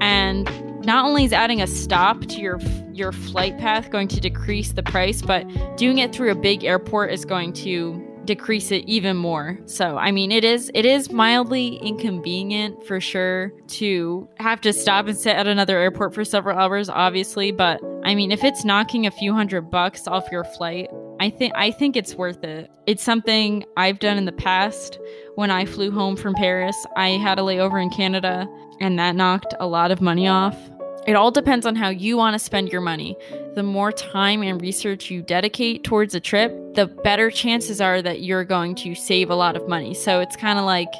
And 0.00 0.48
not 0.86 1.04
only 1.04 1.24
is 1.24 1.32
adding 1.32 1.60
a 1.60 1.66
stop 1.66 2.20
to 2.26 2.40
your 2.40 2.60
your 2.92 3.12
flight 3.12 3.58
path 3.58 3.90
going 3.90 4.08
to 4.08 4.20
decrease 4.20 4.72
the 4.72 4.82
price, 4.82 5.20
but 5.20 5.44
doing 5.76 5.98
it 5.98 6.14
through 6.14 6.30
a 6.30 6.34
big 6.34 6.64
airport 6.64 7.12
is 7.12 7.26
going 7.26 7.52
to 7.52 8.02
decrease 8.24 8.72
it 8.72 8.84
even 8.86 9.16
more. 9.16 9.58
So, 9.66 9.98
I 9.98 10.10
mean, 10.10 10.32
it 10.32 10.44
is 10.44 10.70
it 10.74 10.86
is 10.86 11.10
mildly 11.10 11.76
inconvenient 11.76 12.86
for 12.86 13.00
sure 13.00 13.52
to 13.68 14.28
have 14.38 14.60
to 14.62 14.72
stop 14.72 15.06
and 15.06 15.16
sit 15.16 15.36
at 15.36 15.46
another 15.46 15.78
airport 15.78 16.14
for 16.14 16.24
several 16.24 16.58
hours 16.58 16.88
obviously, 16.88 17.52
but 17.52 17.80
I 18.04 18.14
mean, 18.14 18.30
if 18.30 18.44
it's 18.44 18.64
knocking 18.64 19.06
a 19.06 19.10
few 19.10 19.32
hundred 19.32 19.70
bucks 19.70 20.06
off 20.06 20.30
your 20.30 20.44
flight, 20.44 20.88
I 21.18 21.30
think 21.30 21.52
I 21.56 21.70
think 21.70 21.96
it's 21.96 22.14
worth 22.14 22.44
it. 22.44 22.70
It's 22.86 23.02
something 23.02 23.64
I've 23.76 23.98
done 23.98 24.18
in 24.18 24.24
the 24.24 24.32
past 24.32 24.98
when 25.34 25.50
I 25.50 25.64
flew 25.64 25.90
home 25.90 26.16
from 26.16 26.34
Paris. 26.34 26.76
I 26.96 27.10
had 27.10 27.38
a 27.38 27.42
layover 27.42 27.82
in 27.82 27.90
Canada 27.90 28.46
and 28.80 28.98
that 28.98 29.16
knocked 29.16 29.54
a 29.58 29.66
lot 29.66 29.90
of 29.90 30.00
money 30.00 30.28
off. 30.28 30.56
It 31.06 31.14
all 31.14 31.30
depends 31.30 31.66
on 31.66 31.76
how 31.76 31.88
you 31.88 32.16
want 32.16 32.34
to 32.34 32.38
spend 32.38 32.72
your 32.72 32.80
money. 32.80 33.16
The 33.54 33.62
more 33.62 33.92
time 33.92 34.42
and 34.42 34.60
research 34.60 35.08
you 35.10 35.22
dedicate 35.22 35.84
towards 35.84 36.14
a 36.14 36.20
trip, 36.20 36.52
the 36.74 36.86
better 36.86 37.30
chances 37.30 37.80
are 37.80 38.02
that 38.02 38.22
you're 38.22 38.44
going 38.44 38.74
to 38.76 38.94
save 38.94 39.30
a 39.30 39.36
lot 39.36 39.56
of 39.56 39.68
money. 39.68 39.94
So 39.94 40.20
it's 40.20 40.34
kind 40.34 40.58
of 40.58 40.64
like 40.64 40.92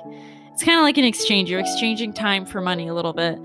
it's 0.53 0.63
kind 0.63 0.79
of 0.79 0.85
like 0.85 0.97
an 0.97 1.05
exchange. 1.05 1.51
You're 1.51 1.61
exchanging 1.61 2.13
time 2.13 2.47
for 2.47 2.61
money 2.61 2.89
a 2.89 2.95
little 2.95 3.13
bit. 3.13 3.39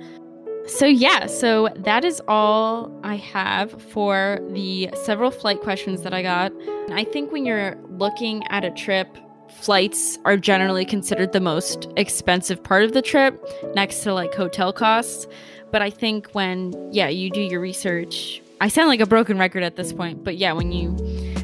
So 0.67 0.85
yeah, 0.85 1.25
so 1.25 1.69
that 1.75 2.05
is 2.05 2.21
all 2.27 2.97
I 3.03 3.15
have 3.15 3.81
for 3.81 4.39
the 4.51 4.89
several 5.03 5.31
flight 5.31 5.59
questions 5.61 6.03
that 6.03 6.13
I 6.13 6.21
got. 6.21 6.51
And 6.53 6.93
I 6.93 7.03
think 7.03 7.31
when 7.31 7.45
you're 7.45 7.75
looking 7.89 8.45
at 8.47 8.63
a 8.63 8.71
trip, 8.71 9.17
flights 9.49 10.17
are 10.23 10.37
generally 10.37 10.85
considered 10.85 11.33
the 11.33 11.41
most 11.41 11.87
expensive 11.97 12.63
part 12.63 12.83
of 12.83 12.93
the 12.93 13.01
trip 13.01 13.43
next 13.75 14.01
to 14.03 14.13
like 14.13 14.33
hotel 14.33 14.71
costs. 14.71 15.27
But 15.71 15.81
I 15.81 15.89
think 15.89 16.31
when 16.31 16.73
yeah, 16.91 17.07
you 17.07 17.29
do 17.29 17.41
your 17.41 17.59
research, 17.59 18.41
I 18.59 18.67
sound 18.67 18.89
like 18.89 18.99
a 18.99 19.05
broken 19.05 19.39
record 19.39 19.63
at 19.63 19.75
this 19.75 19.93
point, 19.93 20.23
but 20.23 20.37
yeah, 20.37 20.51
when 20.51 20.71
you 20.71 20.91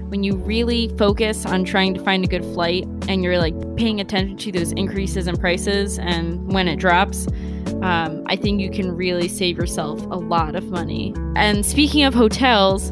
when 0.09 0.23
you 0.23 0.35
really 0.35 0.89
focus 0.97 1.45
on 1.45 1.65
trying 1.65 1.93
to 1.93 2.03
find 2.03 2.23
a 2.23 2.27
good 2.27 2.43
flight 2.53 2.85
and 3.09 3.23
you're 3.23 3.39
like 3.39 3.55
paying 3.75 3.99
attention 3.99 4.37
to 4.37 4.51
those 4.51 4.71
increases 4.73 5.27
in 5.27 5.35
prices 5.35 5.99
and 5.99 6.53
when 6.53 6.67
it 6.67 6.77
drops, 6.77 7.27
um, 7.81 8.23
I 8.27 8.35
think 8.35 8.61
you 8.61 8.69
can 8.69 8.95
really 8.95 9.27
save 9.27 9.57
yourself 9.57 10.01
a 10.03 10.15
lot 10.15 10.55
of 10.55 10.65
money. 10.69 11.13
And 11.35 11.65
speaking 11.65 12.03
of 12.03 12.13
hotels, 12.13 12.91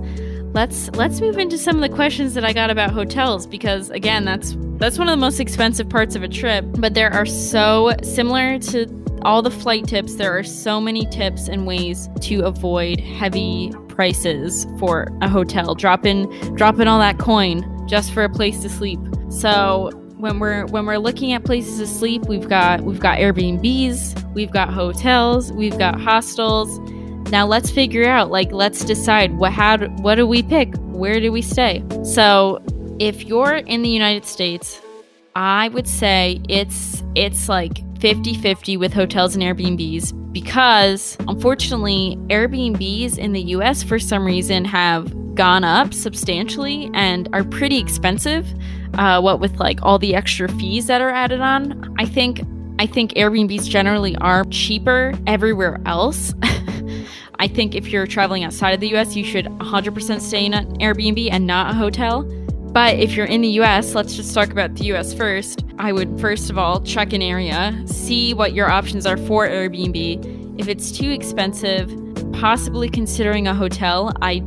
let's 0.54 0.90
let's 0.92 1.22
move 1.22 1.38
into 1.38 1.58
some 1.58 1.76
of 1.76 1.82
the 1.82 1.96
questions 1.96 2.34
that 2.34 2.44
I 2.44 2.54
got 2.54 2.70
about 2.70 2.92
hotels 2.92 3.46
because 3.46 3.90
again, 3.90 4.26
that's 4.26 4.56
that's 4.78 4.98
one 4.98 5.08
of 5.08 5.14
the 5.14 5.22
most 5.22 5.40
expensive 5.40 5.90
parts 5.90 6.16
of 6.16 6.24
a 6.24 6.28
trip, 6.28 6.66
but 6.80 6.94
there 6.94 7.14
are 7.14 7.26
so 7.26 7.94
similar 8.04 8.60
to 8.60 9.05
all 9.26 9.42
the 9.42 9.52
flight 9.52 9.88
tips, 9.88 10.16
there 10.16 10.38
are 10.38 10.44
so 10.44 10.80
many 10.80 11.08
tips 11.08 11.48
and 11.48 11.66
ways 11.66 12.08
to 12.22 12.42
avoid 12.42 13.00
heavy 13.00 13.74
prices 13.88 14.68
for 14.78 15.08
a 15.22 15.28
hotel. 15.28 15.74
Drop 15.74 16.06
in 16.06 16.30
drop 16.56 16.80
in 16.80 16.88
all 16.88 17.00
that 17.00 17.18
coin 17.18 17.88
just 17.88 18.14
for 18.14 18.24
a 18.24 18.30
place 18.30 18.62
to 18.62 18.70
sleep. 18.70 19.00
So 19.30 19.90
when 20.18 20.38
we're 20.40 20.68
when 20.68 20.86
we're 20.86 21.00
looking 21.00 21.34
at 21.34 21.44
places 21.44 21.80
to 21.80 21.88
sleep, 21.88 22.26
we've 22.28 22.48
got 22.48 22.82
we've 22.82 23.00
got 23.00 23.18
Airbnbs, 23.18 24.34
we've 24.36 24.52
got 24.52 24.72
hotels, 24.72 25.52
we've 25.52 25.78
got 25.78 26.00
hostels. 26.00 26.80
Now 27.32 27.48
let's 27.48 27.72
figure 27.72 28.08
out 28.08 28.30
like 28.30 28.52
let's 28.52 28.86
decide 28.86 29.38
what 29.38 29.52
how 29.52 29.80
what 30.04 30.16
do 30.16 30.28
we 30.28 30.44
pick? 30.44 30.76
Where 30.78 31.20
do 31.20 31.32
we 31.32 31.42
stay? 31.42 31.84
So 32.04 32.64
if 33.00 33.26
you're 33.26 33.56
in 33.56 33.82
the 33.82 33.90
United 33.90 34.26
States, 34.26 34.80
I 35.36 35.70
would 35.70 35.88
say 35.88 36.42
it's 36.48 37.02
it's 37.16 37.50
like 37.50 37.85
50-50 38.06 38.78
with 38.78 38.94
hotels 38.94 39.36
and 39.36 39.44
Airbnbs 39.44 40.32
because 40.32 41.18
unfortunately 41.28 42.16
Airbnbs 42.28 43.18
in 43.18 43.34
the 43.34 43.42
US 43.42 43.82
for 43.82 43.98
some 43.98 44.24
reason 44.24 44.64
have 44.64 45.34
gone 45.34 45.64
up 45.64 45.92
substantially 45.92 46.92
and 46.94 47.28
are 47.34 47.44
pretty 47.44 47.80
expensive. 47.80 48.46
Uh, 48.94 49.20
what 49.20 49.40
with 49.40 49.60
like 49.60 49.80
all 49.82 49.98
the 49.98 50.14
extra 50.14 50.48
fees 50.48 50.86
that 50.86 51.02
are 51.02 51.10
added 51.10 51.42
on, 51.42 51.96
I 51.98 52.06
think 52.06 52.42
I 52.78 52.86
think 52.86 53.14
Airbnbs 53.14 53.68
generally 53.68 54.16
are 54.18 54.44
cheaper 54.52 55.12
everywhere 55.26 55.82
else. 55.88 56.32
I 57.40 57.48
think 57.48 57.74
if 57.74 57.88
you're 57.88 58.06
traveling 58.06 58.44
outside 58.44 58.76
of 58.76 58.82
the 58.82 58.96
US, 58.96 59.16
you 59.16 59.24
should 59.24 59.46
100% 59.46 60.22
stay 60.22 60.46
in 60.46 60.54
an 60.54 60.78
Airbnb 60.78 61.30
and 61.32 61.48
not 61.48 61.72
a 61.72 61.74
hotel. 61.74 62.22
But 62.76 63.00
if 63.00 63.16
you're 63.16 63.26
in 63.26 63.40
the 63.40 63.48
US, 63.62 63.96
let's 63.96 64.18
just 64.18 64.36
talk 64.36 64.52
about 64.52 64.76
the 64.76 64.94
US 64.94 65.14
first. 65.14 65.64
I 65.80 65.94
would 65.94 66.20
first 66.20 66.50
of 66.50 66.58
all 66.58 66.82
check 66.82 67.14
an 67.14 67.22
area, 67.22 67.82
see 67.86 68.34
what 68.34 68.54
your 68.54 68.70
options 68.70 69.06
are 69.06 69.16
for 69.16 69.48
Airbnb. 69.48 70.60
If 70.60 70.68
it's 70.68 70.92
too 70.92 71.10
expensive, 71.10 71.90
possibly 72.34 72.90
considering 72.90 73.48
a 73.48 73.56
hotel. 73.56 74.12
I 74.22 74.44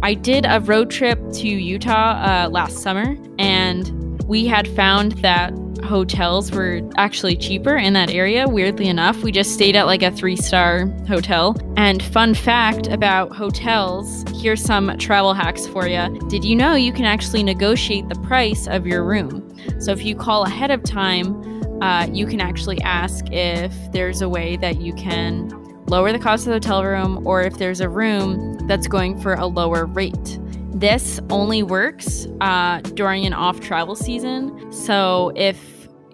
I 0.00 0.14
did 0.14 0.46
a 0.46 0.60
road 0.60 0.90
trip 0.90 1.18
to 1.32 1.48
Utah 1.48 2.44
uh, 2.44 2.48
last 2.50 2.78
summer, 2.78 3.16
and 3.40 4.22
we 4.28 4.46
had 4.46 4.68
found 4.76 5.12
that 5.22 5.52
hotels 5.84 6.50
were 6.52 6.80
actually 6.96 7.36
cheaper 7.36 7.76
in 7.76 7.92
that 7.94 8.10
area, 8.10 8.48
weirdly 8.48 8.88
enough. 8.88 9.22
We 9.22 9.32
just 9.32 9.52
stayed 9.52 9.76
at 9.76 9.86
like 9.86 10.02
a 10.02 10.10
three 10.10 10.36
star 10.36 10.86
hotel. 11.06 11.56
And 11.76 12.02
fun 12.02 12.34
fact 12.34 12.86
about 12.88 13.34
hotels 13.34 14.24
here's 14.40 14.62
some 14.62 14.96
travel 14.98 15.34
hacks 15.34 15.66
for 15.66 15.86
you. 15.86 16.18
Did 16.28 16.44
you 16.44 16.56
know 16.56 16.74
you 16.74 16.92
can 16.92 17.04
actually 17.04 17.42
negotiate 17.42 18.08
the 18.08 18.16
price 18.20 18.66
of 18.66 18.86
your 18.86 19.04
room? 19.04 19.56
So 19.78 19.92
if 19.92 20.04
you 20.04 20.16
call 20.16 20.44
ahead 20.44 20.70
of 20.70 20.82
time, 20.82 21.80
uh, 21.82 22.06
you 22.12 22.26
can 22.26 22.40
actually 22.40 22.80
ask 22.82 23.24
if 23.30 23.72
there's 23.92 24.22
a 24.22 24.28
way 24.28 24.56
that 24.56 24.80
you 24.80 24.94
can 24.94 25.48
lower 25.86 26.12
the 26.12 26.18
cost 26.18 26.46
of 26.46 26.50
the 26.50 26.54
hotel 26.54 26.84
room 26.84 27.26
or 27.26 27.42
if 27.42 27.58
there's 27.58 27.80
a 27.80 27.88
room 27.88 28.56
that's 28.66 28.86
going 28.86 29.20
for 29.20 29.34
a 29.34 29.46
lower 29.46 29.86
rate. 29.86 30.38
This 30.74 31.20
only 31.30 31.62
works 31.62 32.26
uh, 32.40 32.80
during 32.94 33.26
an 33.26 33.34
off 33.34 33.60
travel 33.60 33.94
season. 33.94 34.72
So 34.72 35.32
if 35.36 35.71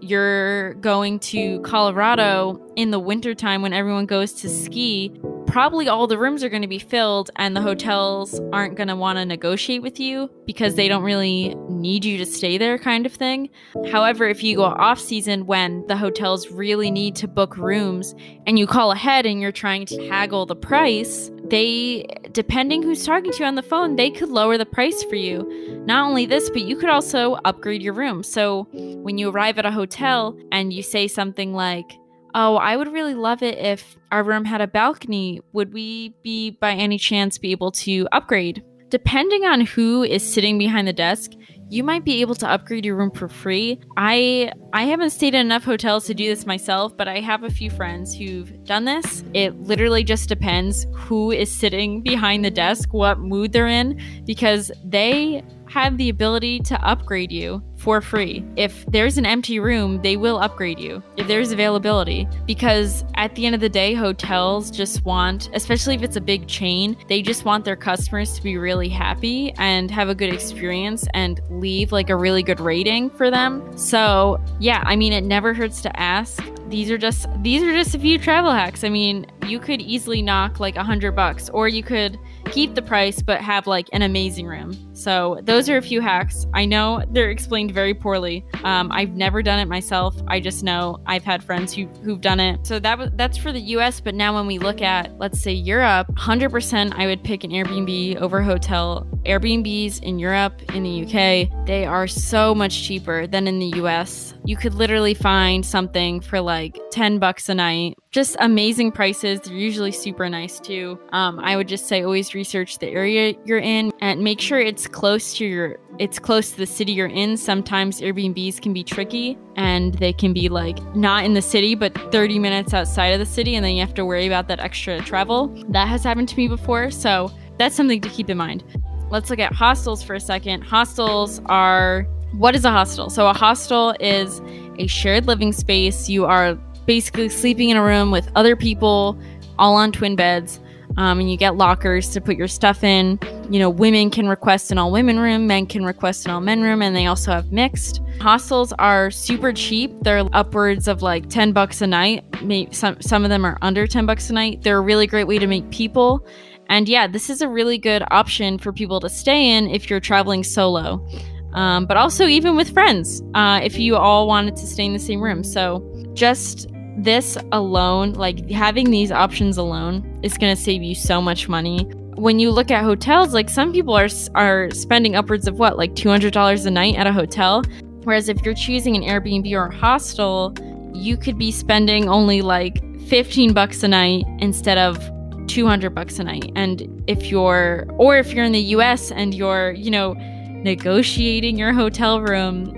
you're 0.08 0.74
going 0.74 1.18
to 1.18 1.60
Colorado 1.60 2.72
in 2.76 2.90
the 2.90 2.98
wintertime 2.98 3.62
when 3.62 3.72
everyone 3.72 4.06
goes 4.06 4.32
to 4.32 4.48
ski, 4.48 5.12
probably 5.48 5.88
all 5.88 6.06
the 6.06 6.18
rooms 6.18 6.44
are 6.44 6.48
going 6.48 6.62
to 6.62 6.68
be 6.68 6.78
filled 6.78 7.30
and 7.36 7.56
the 7.56 7.62
hotels 7.62 8.40
aren't 8.52 8.76
going 8.76 8.88
to 8.88 8.96
want 8.96 9.18
to 9.18 9.24
negotiate 9.24 9.82
with 9.82 9.98
you 9.98 10.30
because 10.46 10.74
they 10.74 10.88
don't 10.88 11.02
really 11.02 11.54
need 11.68 12.04
you 12.04 12.18
to 12.18 12.26
stay 12.26 12.58
there 12.58 12.78
kind 12.78 13.06
of 13.06 13.12
thing. 13.12 13.48
However, 13.90 14.26
if 14.28 14.42
you 14.42 14.56
go 14.56 14.64
off 14.64 15.00
season 15.00 15.46
when 15.46 15.86
the 15.86 15.96
hotels 15.96 16.48
really 16.50 16.90
need 16.90 17.16
to 17.16 17.26
book 17.28 17.56
rooms 17.56 18.14
and 18.46 18.58
you 18.58 18.66
call 18.66 18.92
ahead 18.92 19.26
and 19.26 19.40
you're 19.40 19.50
trying 19.50 19.86
to 19.86 20.08
haggle 20.08 20.46
the 20.46 20.56
price, 20.56 21.30
they 21.44 22.06
depending 22.32 22.82
who's 22.82 23.04
talking 23.04 23.32
to 23.32 23.38
you 23.38 23.44
on 23.46 23.54
the 23.54 23.62
phone, 23.62 23.96
they 23.96 24.10
could 24.10 24.28
lower 24.28 24.58
the 24.58 24.66
price 24.66 25.02
for 25.04 25.16
you. 25.16 25.48
Not 25.86 26.06
only 26.06 26.26
this, 26.26 26.50
but 26.50 26.62
you 26.62 26.76
could 26.76 26.90
also 26.90 27.38
upgrade 27.44 27.82
your 27.82 27.94
room. 27.94 28.22
So 28.22 28.68
when 28.72 29.16
you 29.16 29.30
arrive 29.30 29.58
at 29.58 29.66
a 29.66 29.70
hotel 29.70 30.38
and 30.52 30.72
you 30.72 30.82
say 30.82 31.08
something 31.08 31.54
like, 31.54 31.98
Oh, 32.34 32.56
I 32.56 32.76
would 32.76 32.92
really 32.92 33.14
love 33.14 33.42
it 33.42 33.58
if 33.58 33.96
our 34.12 34.22
room 34.22 34.44
had 34.44 34.60
a 34.60 34.66
balcony. 34.66 35.40
Would 35.52 35.72
we 35.72 36.14
be 36.22 36.50
by 36.50 36.72
any 36.72 36.98
chance 36.98 37.38
be 37.38 37.52
able 37.52 37.72
to 37.72 38.06
upgrade? 38.12 38.62
Depending 38.90 39.44
on 39.44 39.62
who 39.62 40.02
is 40.02 40.22
sitting 40.22 40.56
behind 40.56 40.88
the 40.88 40.92
desk, 40.92 41.32
you 41.70 41.84
might 41.84 42.04
be 42.04 42.22
able 42.22 42.34
to 42.36 42.48
upgrade 42.48 42.86
your 42.86 42.96
room 42.96 43.10
for 43.10 43.28
free. 43.28 43.78
I 43.96 44.52
I 44.72 44.84
haven't 44.84 45.10
stayed 45.10 45.34
in 45.34 45.40
enough 45.40 45.64
hotels 45.64 46.06
to 46.06 46.14
do 46.14 46.26
this 46.26 46.46
myself, 46.46 46.96
but 46.96 47.08
I 47.08 47.20
have 47.20 47.44
a 47.44 47.50
few 47.50 47.70
friends 47.70 48.14
who've 48.14 48.64
done 48.64 48.86
this. 48.86 49.24
It 49.34 49.54
literally 49.60 50.04
just 50.04 50.28
depends 50.28 50.86
who 50.94 51.30
is 51.30 51.50
sitting 51.50 52.02
behind 52.02 52.44
the 52.44 52.50
desk, 52.50 52.94
what 52.94 53.18
mood 53.18 53.52
they're 53.52 53.68
in 53.68 54.00
because 54.24 54.72
they 54.84 55.42
have 55.66 55.98
the 55.98 56.08
ability 56.08 56.60
to 56.60 56.82
upgrade 56.82 57.30
you 57.30 57.62
for 57.78 58.00
free. 58.00 58.44
If 58.56 58.84
there's 58.86 59.18
an 59.18 59.24
empty 59.24 59.58
room, 59.58 60.02
they 60.02 60.16
will 60.16 60.38
upgrade 60.38 60.78
you 60.78 61.02
if 61.16 61.26
there's 61.28 61.52
availability. 61.52 62.28
Because 62.46 63.04
at 63.14 63.34
the 63.34 63.46
end 63.46 63.54
of 63.54 63.60
the 63.60 63.68
day, 63.68 63.94
hotels 63.94 64.70
just 64.70 65.04
want, 65.04 65.48
especially 65.54 65.94
if 65.94 66.02
it's 66.02 66.16
a 66.16 66.20
big 66.20 66.46
chain, 66.48 66.96
they 67.08 67.22
just 67.22 67.44
want 67.44 67.64
their 67.64 67.76
customers 67.76 68.34
to 68.34 68.42
be 68.42 68.56
really 68.58 68.88
happy 68.88 69.52
and 69.58 69.90
have 69.90 70.08
a 70.08 70.14
good 70.14 70.32
experience 70.32 71.06
and 71.14 71.40
leave 71.50 71.92
like 71.92 72.10
a 72.10 72.16
really 72.16 72.42
good 72.42 72.60
rating 72.60 73.10
for 73.10 73.30
them. 73.30 73.76
So, 73.78 74.40
yeah, 74.60 74.82
I 74.84 74.96
mean, 74.96 75.12
it 75.12 75.24
never 75.24 75.54
hurts 75.54 75.80
to 75.82 76.00
ask 76.00 76.42
these 76.68 76.90
are 76.90 76.98
just 76.98 77.26
these 77.42 77.62
are 77.62 77.72
just 77.72 77.94
a 77.94 77.98
few 77.98 78.18
travel 78.18 78.52
hacks. 78.52 78.84
I 78.84 78.88
mean, 78.88 79.26
you 79.46 79.58
could 79.58 79.80
easily 79.80 80.20
knock 80.20 80.60
like 80.60 80.76
a 80.76 80.84
hundred 80.84 81.12
bucks, 81.12 81.48
or 81.48 81.68
you 81.68 81.82
could 81.82 82.18
keep 82.46 82.74
the 82.74 82.82
price 82.82 83.22
but 83.22 83.40
have 83.40 83.66
like 83.66 83.88
an 83.92 84.02
amazing 84.02 84.46
room. 84.46 84.74
So 84.94 85.38
those 85.42 85.68
are 85.68 85.76
a 85.76 85.82
few 85.82 86.00
hacks. 86.00 86.46
I 86.54 86.64
know 86.64 87.04
they're 87.10 87.30
explained 87.30 87.72
very 87.72 87.94
poorly. 87.94 88.44
Um, 88.64 88.90
I've 88.90 89.10
never 89.10 89.42
done 89.42 89.58
it 89.60 89.68
myself. 89.68 90.16
I 90.26 90.40
just 90.40 90.64
know 90.64 91.00
I've 91.06 91.24
had 91.24 91.42
friends 91.42 91.72
who 91.72 91.86
who've 92.02 92.20
done 92.20 92.40
it. 92.40 92.66
So 92.66 92.78
that 92.80 93.16
that's 93.16 93.38
for 93.38 93.52
the 93.52 93.60
U.S. 93.60 94.00
But 94.00 94.14
now 94.14 94.34
when 94.34 94.46
we 94.46 94.58
look 94.58 94.82
at 94.82 95.16
let's 95.18 95.40
say 95.40 95.52
Europe, 95.52 96.08
100% 96.14 96.94
I 96.96 97.06
would 97.06 97.22
pick 97.22 97.44
an 97.44 97.50
Airbnb 97.50 98.16
over 98.16 98.42
hotel. 98.42 99.06
Airbnbs 99.24 100.02
in 100.02 100.18
Europe, 100.18 100.62
in 100.74 100.82
the 100.82 101.02
UK, 101.02 101.66
they 101.66 101.84
are 101.84 102.06
so 102.06 102.54
much 102.54 102.82
cheaper 102.82 103.26
than 103.26 103.46
in 103.46 103.58
the 103.58 103.72
U.S. 103.76 104.34
You 104.48 104.56
could 104.56 104.72
literally 104.72 105.12
find 105.12 105.64
something 105.64 106.22
for 106.22 106.40
like 106.40 106.80
10 106.90 107.18
bucks 107.18 107.50
a 107.50 107.54
night 107.54 107.98
just 108.12 108.34
amazing 108.40 108.92
prices. 108.92 109.40
They're 109.40 109.54
usually 109.54 109.92
super 109.92 110.26
nice 110.30 110.58
too. 110.58 110.98
Um, 111.12 111.38
I 111.38 111.54
would 111.54 111.68
just 111.68 111.86
say 111.86 112.02
always 112.02 112.34
research 112.34 112.78
the 112.78 112.88
area 112.88 113.34
you're 113.44 113.58
in 113.58 113.92
and 114.00 114.24
make 114.24 114.40
sure 114.40 114.58
it's 114.58 114.86
close 114.86 115.34
to 115.34 115.44
your 115.44 115.76
it's 115.98 116.18
close 116.18 116.52
to 116.52 116.56
the 116.56 116.66
city 116.66 116.92
you're 116.92 117.08
in. 117.08 117.36
Sometimes 117.36 118.00
Airbnbs 118.00 118.62
can 118.62 118.72
be 118.72 118.82
tricky 118.82 119.36
and 119.56 119.92
they 119.98 120.14
can 120.14 120.32
be 120.32 120.48
like 120.48 120.82
not 120.96 121.26
in 121.26 121.34
the 121.34 121.42
city 121.42 121.74
but 121.74 121.94
30 122.10 122.38
minutes 122.38 122.72
outside 122.72 123.08
of 123.08 123.18
the 123.18 123.26
city 123.26 123.54
and 123.54 123.62
then 123.62 123.74
you 123.74 123.80
have 123.80 123.92
to 123.96 124.06
worry 124.06 124.26
about 124.26 124.48
that 124.48 124.60
extra 124.60 124.98
travel. 125.00 125.48
That 125.68 125.88
has 125.88 126.02
happened 126.02 126.30
to 126.30 126.36
me 126.38 126.48
before, 126.48 126.90
so 126.90 127.30
that's 127.58 127.76
something 127.76 128.00
to 128.00 128.08
keep 128.08 128.30
in 128.30 128.38
mind. 128.38 128.64
Let's 129.10 129.28
look 129.28 129.40
at 129.40 129.52
hostels 129.52 130.02
for 130.02 130.14
a 130.14 130.20
second. 130.20 130.62
Hostels 130.62 131.42
are 131.46 132.06
what 132.32 132.54
is 132.54 132.64
a 132.64 132.70
hostel? 132.70 133.10
So 133.10 133.28
a 133.28 133.32
hostel 133.32 133.94
is 134.00 134.40
a 134.78 134.86
shared 134.86 135.26
living 135.26 135.52
space. 135.52 136.08
You 136.08 136.24
are 136.26 136.54
basically 136.86 137.28
sleeping 137.28 137.70
in 137.70 137.76
a 137.76 137.84
room 137.84 138.10
with 138.10 138.30
other 138.34 138.56
people, 138.56 139.18
all 139.58 139.74
on 139.76 139.92
twin 139.92 140.16
beds. 140.16 140.60
Um, 140.96 141.20
and 141.20 141.30
you 141.30 141.36
get 141.36 141.56
lockers 141.56 142.08
to 142.10 142.20
put 142.20 142.36
your 142.36 142.48
stuff 142.48 142.82
in. 142.82 143.20
You 143.50 143.60
know, 143.60 143.70
women 143.70 144.10
can 144.10 144.26
request 144.26 144.72
an 144.72 144.78
all 144.78 144.90
women 144.90 145.20
room, 145.20 145.46
men 145.46 145.66
can 145.66 145.84
request 145.84 146.24
an 146.24 146.32
all 146.32 146.40
men 146.40 146.62
room, 146.62 146.82
and 146.82 146.96
they 146.96 147.06
also 147.06 147.30
have 147.30 147.52
mixed. 147.52 148.00
Hostels 148.20 148.72
are 148.80 149.10
super 149.10 149.52
cheap. 149.52 149.92
They're 150.00 150.24
upwards 150.32 150.88
of 150.88 151.02
like 151.02 151.28
10 151.28 151.52
bucks 151.52 151.82
a 151.82 151.86
night. 151.86 152.24
Maybe 152.42 152.72
some, 152.72 153.00
some 153.00 153.22
of 153.22 153.30
them 153.30 153.44
are 153.44 153.56
under 153.62 153.86
10 153.86 154.06
bucks 154.06 154.28
a 154.30 154.32
night. 154.32 154.62
They're 154.62 154.78
a 154.78 154.80
really 154.80 155.06
great 155.06 155.28
way 155.28 155.38
to 155.38 155.46
meet 155.46 155.70
people. 155.70 156.26
And 156.68 156.88
yeah, 156.88 157.06
this 157.06 157.30
is 157.30 157.42
a 157.42 157.48
really 157.48 157.78
good 157.78 158.02
option 158.10 158.58
for 158.58 158.72
people 158.72 158.98
to 159.00 159.08
stay 159.08 159.50
in 159.50 159.68
if 159.68 159.88
you're 159.88 160.00
traveling 160.00 160.42
solo. 160.42 161.06
Um, 161.52 161.86
but 161.86 161.96
also 161.96 162.26
even 162.26 162.56
with 162.56 162.72
friends, 162.72 163.22
uh, 163.34 163.60
if 163.62 163.78
you 163.78 163.96
all 163.96 164.26
wanted 164.26 164.56
to 164.56 164.66
stay 164.66 164.84
in 164.84 164.92
the 164.92 164.98
same 164.98 165.20
room. 165.20 165.42
So 165.42 165.82
just 166.14 166.68
this 166.98 167.38
alone, 167.52 168.12
like 168.14 168.50
having 168.50 168.90
these 168.90 169.10
options 169.10 169.56
alone, 169.56 170.20
is 170.22 170.36
going 170.36 170.54
to 170.54 170.60
save 170.60 170.82
you 170.82 170.94
so 170.94 171.22
much 171.22 171.48
money. 171.48 171.84
When 172.16 172.38
you 172.38 172.50
look 172.50 172.70
at 172.70 172.82
hotels, 172.82 173.32
like 173.32 173.48
some 173.48 173.72
people 173.72 173.96
are 173.96 174.08
are 174.34 174.70
spending 174.72 175.14
upwards 175.14 175.46
of 175.46 175.58
what, 175.58 175.78
like 175.78 175.94
two 175.94 176.08
hundred 176.08 176.32
dollars 176.32 176.66
a 176.66 176.70
night 176.70 176.96
at 176.96 177.06
a 177.06 177.12
hotel, 177.12 177.62
whereas 178.02 178.28
if 178.28 178.44
you're 178.44 178.54
choosing 178.54 178.96
an 178.96 179.02
Airbnb 179.02 179.50
or 179.52 179.66
a 179.66 179.74
hostel, 179.74 180.54
you 180.92 181.16
could 181.16 181.38
be 181.38 181.52
spending 181.52 182.08
only 182.08 182.42
like 182.42 182.82
fifteen 183.06 183.52
bucks 183.52 183.82
a 183.84 183.88
night 183.88 184.24
instead 184.40 184.78
of 184.78 184.98
200 185.46 185.94
bucks 185.94 186.18
a 186.18 186.24
night 186.24 186.52
and 186.56 187.02
if 187.06 187.30
you're 187.30 187.86
or 187.96 188.18
if 188.18 188.34
you're 188.34 188.44
in 188.44 188.52
the 188.52 188.60
US 188.76 189.10
and 189.10 189.34
you're 189.34 189.72
you 189.72 189.90
know 189.90 190.14
negotiating 190.62 191.56
your 191.56 191.72
hotel 191.72 192.20
room 192.20 192.74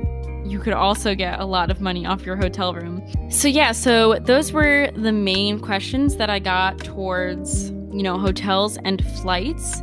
you 0.50 0.58
could 0.58 0.72
also 0.72 1.14
get 1.14 1.38
a 1.38 1.44
lot 1.44 1.70
of 1.70 1.80
money 1.80 2.04
off 2.04 2.26
your 2.26 2.36
hotel 2.36 2.74
room. 2.74 3.02
So, 3.30 3.46
yeah, 3.46 3.70
so 3.72 4.18
those 4.20 4.52
were 4.52 4.90
the 4.96 5.12
main 5.12 5.60
questions 5.60 6.16
that 6.16 6.28
I 6.28 6.40
got 6.40 6.78
towards, 6.78 7.70
you 7.70 8.02
know, 8.02 8.18
hotels 8.18 8.76
and 8.84 9.04
flights. 9.18 9.80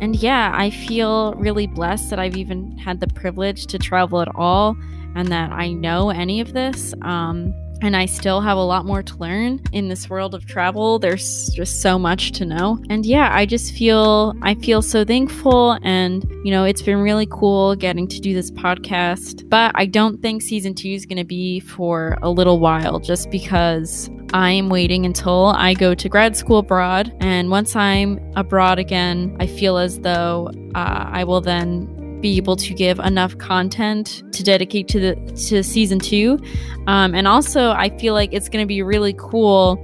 And 0.00 0.16
yeah, 0.16 0.52
I 0.54 0.70
feel 0.70 1.34
really 1.34 1.66
blessed 1.68 2.10
that 2.10 2.18
I've 2.18 2.36
even 2.36 2.76
had 2.78 3.00
the 3.00 3.06
privilege 3.06 3.66
to 3.68 3.78
travel 3.78 4.20
at 4.20 4.28
all 4.34 4.76
and 5.14 5.28
that 5.28 5.52
I 5.52 5.72
know 5.72 6.10
any 6.10 6.40
of 6.40 6.52
this. 6.52 6.94
Um, 7.02 7.54
and 7.80 7.96
I 7.96 8.06
still 8.06 8.40
have 8.40 8.56
a 8.56 8.62
lot 8.62 8.84
more 8.84 9.02
to 9.02 9.16
learn 9.16 9.60
in 9.72 9.88
this 9.88 10.10
world 10.10 10.34
of 10.34 10.46
travel. 10.46 10.98
There's 10.98 11.48
just 11.50 11.80
so 11.80 11.98
much 11.98 12.32
to 12.32 12.44
know. 12.44 12.78
And 12.90 13.04
yeah, 13.06 13.30
I 13.32 13.46
just 13.46 13.74
feel 13.74 14.34
I 14.42 14.54
feel 14.54 14.82
so 14.82 15.04
thankful 15.04 15.78
and 15.82 16.24
you 16.44 16.50
know, 16.50 16.64
it's 16.64 16.82
been 16.82 16.98
really 16.98 17.26
cool 17.30 17.74
getting 17.76 18.06
to 18.08 18.20
do 18.20 18.34
this 18.34 18.50
podcast. 18.50 19.48
But 19.48 19.72
I 19.74 19.86
don't 19.86 20.20
think 20.22 20.42
season 20.42 20.74
2 20.74 20.88
is 20.88 21.06
going 21.06 21.18
to 21.18 21.24
be 21.24 21.60
for 21.60 22.16
a 22.22 22.30
little 22.30 22.58
while 22.58 23.00
just 23.00 23.30
because 23.30 24.10
I'm 24.32 24.68
waiting 24.68 25.06
until 25.06 25.46
I 25.46 25.74
go 25.74 25.94
to 25.94 26.08
grad 26.08 26.36
school 26.36 26.58
abroad. 26.58 27.14
And 27.20 27.50
once 27.50 27.74
I'm 27.74 28.20
abroad 28.36 28.78
again, 28.78 29.36
I 29.40 29.46
feel 29.46 29.78
as 29.78 30.00
though 30.00 30.50
uh, 30.74 31.10
I 31.12 31.24
will 31.24 31.40
then 31.40 31.97
be 32.20 32.36
able 32.36 32.56
to 32.56 32.74
give 32.74 32.98
enough 33.00 33.36
content 33.38 34.22
to 34.32 34.42
dedicate 34.42 34.88
to 34.88 35.00
the 35.00 35.14
to 35.48 35.62
season 35.62 35.98
two. 35.98 36.38
Um, 36.86 37.14
and 37.14 37.28
also 37.28 37.70
i 37.72 37.90
feel 37.98 38.14
like 38.14 38.32
it's 38.32 38.48
going 38.48 38.62
to 38.62 38.66
be 38.66 38.82
really 38.82 39.14
cool 39.18 39.76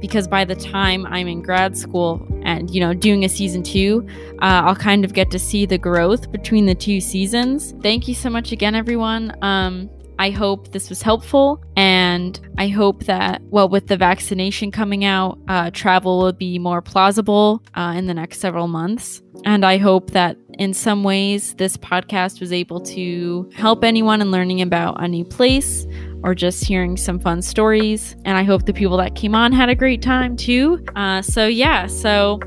because 0.00 0.28
by 0.28 0.44
the 0.44 0.54
time 0.54 1.06
i'm 1.06 1.26
in 1.26 1.42
grad 1.42 1.76
school 1.76 2.26
and 2.42 2.70
you 2.70 2.80
know 2.80 2.92
doing 2.92 3.24
a 3.24 3.28
season 3.28 3.62
two 3.62 4.06
uh, 4.42 4.62
i'll 4.64 4.76
kind 4.76 5.04
of 5.04 5.14
get 5.14 5.30
to 5.30 5.38
see 5.38 5.66
the 5.66 5.78
growth 5.78 6.30
between 6.30 6.66
the 6.66 6.74
two 6.74 7.00
seasons. 7.00 7.74
Thank 7.82 8.08
you 8.08 8.14
so 8.14 8.30
much 8.30 8.52
again 8.52 8.74
everyone. 8.74 9.36
Um, 9.42 9.90
I 10.20 10.28
hope 10.28 10.72
this 10.72 10.90
was 10.90 11.00
helpful, 11.00 11.64
and 11.76 12.38
I 12.58 12.68
hope 12.68 13.04
that, 13.04 13.40
well, 13.44 13.70
with 13.70 13.86
the 13.86 13.96
vaccination 13.96 14.70
coming 14.70 15.02
out, 15.02 15.38
uh, 15.48 15.70
travel 15.70 16.18
will 16.18 16.34
be 16.34 16.58
more 16.58 16.82
plausible 16.82 17.62
uh, 17.74 17.94
in 17.96 18.06
the 18.06 18.12
next 18.12 18.38
several 18.38 18.68
months. 18.68 19.22
And 19.46 19.64
I 19.64 19.78
hope 19.78 20.10
that 20.10 20.36
in 20.58 20.74
some 20.74 21.04
ways 21.04 21.54
this 21.54 21.78
podcast 21.78 22.38
was 22.38 22.52
able 22.52 22.80
to 22.80 23.50
help 23.54 23.82
anyone 23.82 24.20
in 24.20 24.30
learning 24.30 24.60
about 24.60 25.02
a 25.02 25.08
new 25.08 25.24
place 25.24 25.86
or 26.22 26.34
just 26.34 26.64
hearing 26.64 26.98
some 26.98 27.18
fun 27.18 27.40
stories. 27.40 28.14
And 28.26 28.36
I 28.36 28.42
hope 28.42 28.66
the 28.66 28.74
people 28.74 28.98
that 28.98 29.14
came 29.14 29.34
on 29.34 29.52
had 29.52 29.70
a 29.70 29.74
great 29.74 30.02
time 30.02 30.36
too. 30.36 30.84
Uh, 30.96 31.22
so, 31.22 31.46
yeah, 31.46 31.86
so 31.86 32.40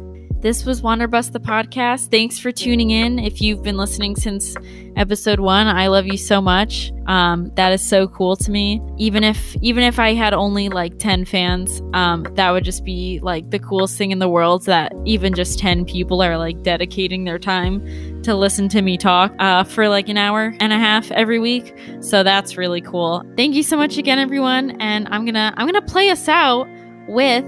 this 0.43 0.65
was 0.65 0.81
Wanderbust 0.81 1.31
the 1.31 1.39
podcast. 1.39 2.11
Thanks 2.11 2.37
for 2.37 2.51
tuning 2.51 2.91
in. 2.91 3.17
If 3.17 3.41
you've 3.41 3.63
been 3.63 3.77
listening 3.77 4.17
since 4.17 4.53
episode 4.97 5.39
one, 5.39 5.67
I 5.67 5.87
love 5.87 6.05
you 6.05 6.17
so 6.17 6.41
much. 6.41 6.91
Um, 7.07 7.49
that 7.55 7.71
is 7.71 7.81
so 7.81 8.09
cool 8.09 8.35
to 8.35 8.51
me. 8.51 8.81
Even 8.97 9.23
if 9.23 9.55
even 9.61 9.85
if 9.85 9.99
I 9.99 10.13
had 10.13 10.33
only 10.33 10.67
like 10.67 10.99
ten 10.99 11.23
fans, 11.23 11.81
um, 11.93 12.27
that 12.35 12.51
would 12.51 12.65
just 12.65 12.83
be 12.83 13.21
like 13.23 13.51
the 13.51 13.59
coolest 13.59 13.97
thing 13.97 14.11
in 14.11 14.19
the 14.19 14.27
world. 14.27 14.65
That 14.65 14.91
even 15.05 15.33
just 15.33 15.59
ten 15.59 15.85
people 15.85 16.21
are 16.21 16.37
like 16.37 16.61
dedicating 16.61 17.23
their 17.23 17.39
time 17.39 18.21
to 18.23 18.35
listen 18.35 18.67
to 18.69 18.81
me 18.81 18.97
talk 18.97 19.33
uh, 19.39 19.63
for 19.63 19.87
like 19.87 20.09
an 20.09 20.17
hour 20.17 20.53
and 20.59 20.73
a 20.73 20.77
half 20.77 21.09
every 21.11 21.39
week. 21.39 21.73
So 22.01 22.21
that's 22.21 22.57
really 22.57 22.81
cool. 22.81 23.23
Thank 23.37 23.55
you 23.55 23.63
so 23.63 23.77
much 23.77 23.97
again, 23.97 24.19
everyone. 24.19 24.71
And 24.81 25.07
I'm 25.07 25.23
gonna 25.23 25.53
I'm 25.55 25.67
gonna 25.67 25.81
play 25.81 26.09
us 26.09 26.27
out 26.27 26.67
with 27.07 27.45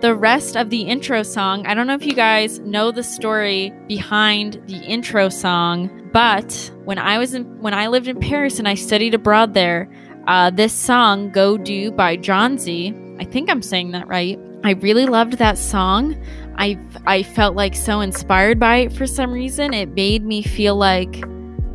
the 0.00 0.14
rest 0.14 0.56
of 0.56 0.70
the 0.70 0.82
intro 0.82 1.22
song. 1.22 1.66
I 1.66 1.74
don't 1.74 1.86
know 1.86 1.94
if 1.94 2.06
you 2.06 2.14
guys 2.14 2.60
know 2.60 2.92
the 2.92 3.02
story 3.02 3.72
behind 3.88 4.62
the 4.66 4.78
intro 4.78 5.28
song, 5.28 6.10
but 6.12 6.70
when 6.84 6.98
I 6.98 7.18
was 7.18 7.34
in 7.34 7.44
when 7.60 7.74
I 7.74 7.88
lived 7.88 8.08
in 8.08 8.20
Paris 8.20 8.58
and 8.58 8.68
I 8.68 8.74
studied 8.74 9.14
abroad 9.14 9.54
there, 9.54 9.90
uh, 10.26 10.50
this 10.50 10.72
song 10.72 11.30
"Go 11.30 11.56
Do" 11.56 11.90
by 11.90 12.16
Jónsi, 12.16 13.20
I 13.20 13.24
think 13.24 13.50
I'm 13.50 13.62
saying 13.62 13.90
that 13.92 14.06
right. 14.06 14.38
I 14.64 14.72
really 14.72 15.06
loved 15.06 15.34
that 15.34 15.58
song. 15.58 16.16
I 16.56 16.78
I 17.06 17.22
felt 17.22 17.56
like 17.56 17.74
so 17.74 18.00
inspired 18.00 18.58
by 18.60 18.76
it 18.78 18.92
for 18.92 19.06
some 19.06 19.32
reason. 19.32 19.74
It 19.74 19.90
made 19.90 20.24
me 20.24 20.42
feel 20.42 20.76
like 20.76 21.24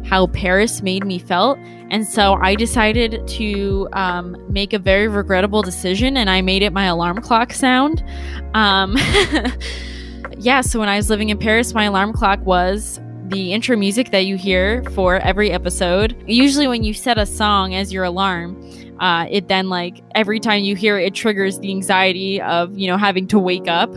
how 0.05 0.27
Paris 0.27 0.81
made 0.81 1.05
me 1.05 1.19
felt. 1.19 1.57
And 1.93 2.07
so 2.07 2.33
I 2.41 2.55
decided 2.55 3.21
to 3.27 3.87
um, 3.93 4.35
make 4.51 4.73
a 4.73 4.79
very 4.79 5.07
regrettable 5.07 5.61
decision 5.61 6.17
and 6.17 6.27
I 6.27 6.41
made 6.41 6.63
it 6.63 6.73
my 6.73 6.85
alarm 6.85 7.21
clock 7.21 7.53
sound. 7.53 8.03
Um, 8.55 8.97
yeah, 10.39 10.61
so 10.61 10.79
when 10.79 10.89
I 10.89 10.97
was 10.97 11.11
living 11.11 11.29
in 11.29 11.37
Paris, 11.37 11.75
my 11.75 11.83
alarm 11.83 12.11
clock 12.11 12.39
was 12.47 12.99
the 13.25 13.53
intro 13.53 13.77
music 13.77 14.09
that 14.09 14.25
you 14.25 14.37
hear 14.37 14.83
for 14.95 15.17
every 15.17 15.51
episode. 15.51 16.15
Usually, 16.25 16.67
when 16.67 16.83
you 16.83 16.95
set 16.95 17.19
a 17.19 17.27
song 17.27 17.75
as 17.75 17.93
your 17.93 18.05
alarm, 18.05 18.59
uh, 18.99 19.27
it 19.29 19.47
then, 19.47 19.69
like, 19.69 20.03
every 20.15 20.39
time 20.39 20.63
you 20.63 20.75
hear 20.75 20.97
it, 20.97 21.05
it 21.05 21.13
triggers 21.13 21.59
the 21.59 21.69
anxiety 21.69 22.41
of, 22.41 22.75
you 22.75 22.87
know, 22.87 22.97
having 22.97 23.27
to 23.27 23.37
wake 23.37 23.67
up 23.67 23.93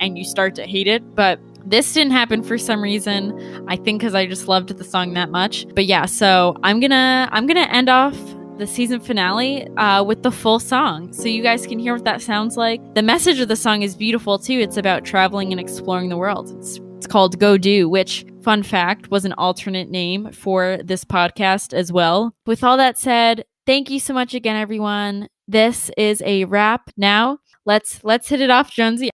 and 0.00 0.18
you 0.18 0.24
start 0.24 0.54
to 0.56 0.66
hate 0.66 0.86
it. 0.86 1.14
But 1.14 1.40
This 1.68 1.92
didn't 1.92 2.12
happen 2.12 2.42
for 2.42 2.56
some 2.56 2.82
reason. 2.82 3.64
I 3.68 3.76
think 3.76 4.00
because 4.00 4.14
I 4.14 4.26
just 4.26 4.48
loved 4.48 4.70
the 4.70 4.84
song 4.84 5.12
that 5.14 5.30
much. 5.30 5.66
But 5.74 5.84
yeah, 5.84 6.06
so 6.06 6.56
I'm 6.62 6.80
gonna 6.80 7.28
I'm 7.30 7.46
gonna 7.46 7.68
end 7.70 7.90
off 7.90 8.16
the 8.56 8.66
season 8.66 9.00
finale 9.00 9.68
uh, 9.76 10.02
with 10.02 10.22
the 10.22 10.32
full 10.32 10.58
song 10.58 11.12
so 11.12 11.28
you 11.28 11.42
guys 11.42 11.66
can 11.66 11.78
hear 11.78 11.94
what 11.94 12.04
that 12.04 12.22
sounds 12.22 12.56
like. 12.56 12.80
The 12.94 13.02
message 13.02 13.38
of 13.38 13.48
the 13.48 13.56
song 13.56 13.82
is 13.82 13.94
beautiful 13.94 14.38
too. 14.38 14.58
It's 14.58 14.78
about 14.78 15.04
traveling 15.04 15.52
and 15.52 15.60
exploring 15.60 16.08
the 16.08 16.16
world. 16.16 16.50
It's, 16.58 16.80
it's 16.96 17.06
called 17.06 17.38
Go 17.38 17.56
Do, 17.58 17.88
which, 17.88 18.24
fun 18.42 18.62
fact, 18.62 19.10
was 19.10 19.24
an 19.24 19.34
alternate 19.34 19.90
name 19.90 20.32
for 20.32 20.78
this 20.82 21.04
podcast 21.04 21.72
as 21.72 21.92
well. 21.92 22.34
With 22.46 22.64
all 22.64 22.76
that 22.78 22.98
said, 22.98 23.44
thank 23.66 23.90
you 23.90 24.00
so 24.00 24.14
much 24.14 24.34
again, 24.34 24.56
everyone. 24.56 25.28
This 25.46 25.90
is 25.96 26.22
a 26.26 26.44
wrap. 26.44 26.90
Now, 26.96 27.38
let's 27.64 28.02
let's 28.02 28.28
hit 28.28 28.40
it 28.40 28.50
off, 28.50 28.72
Jonesy. 28.72 29.10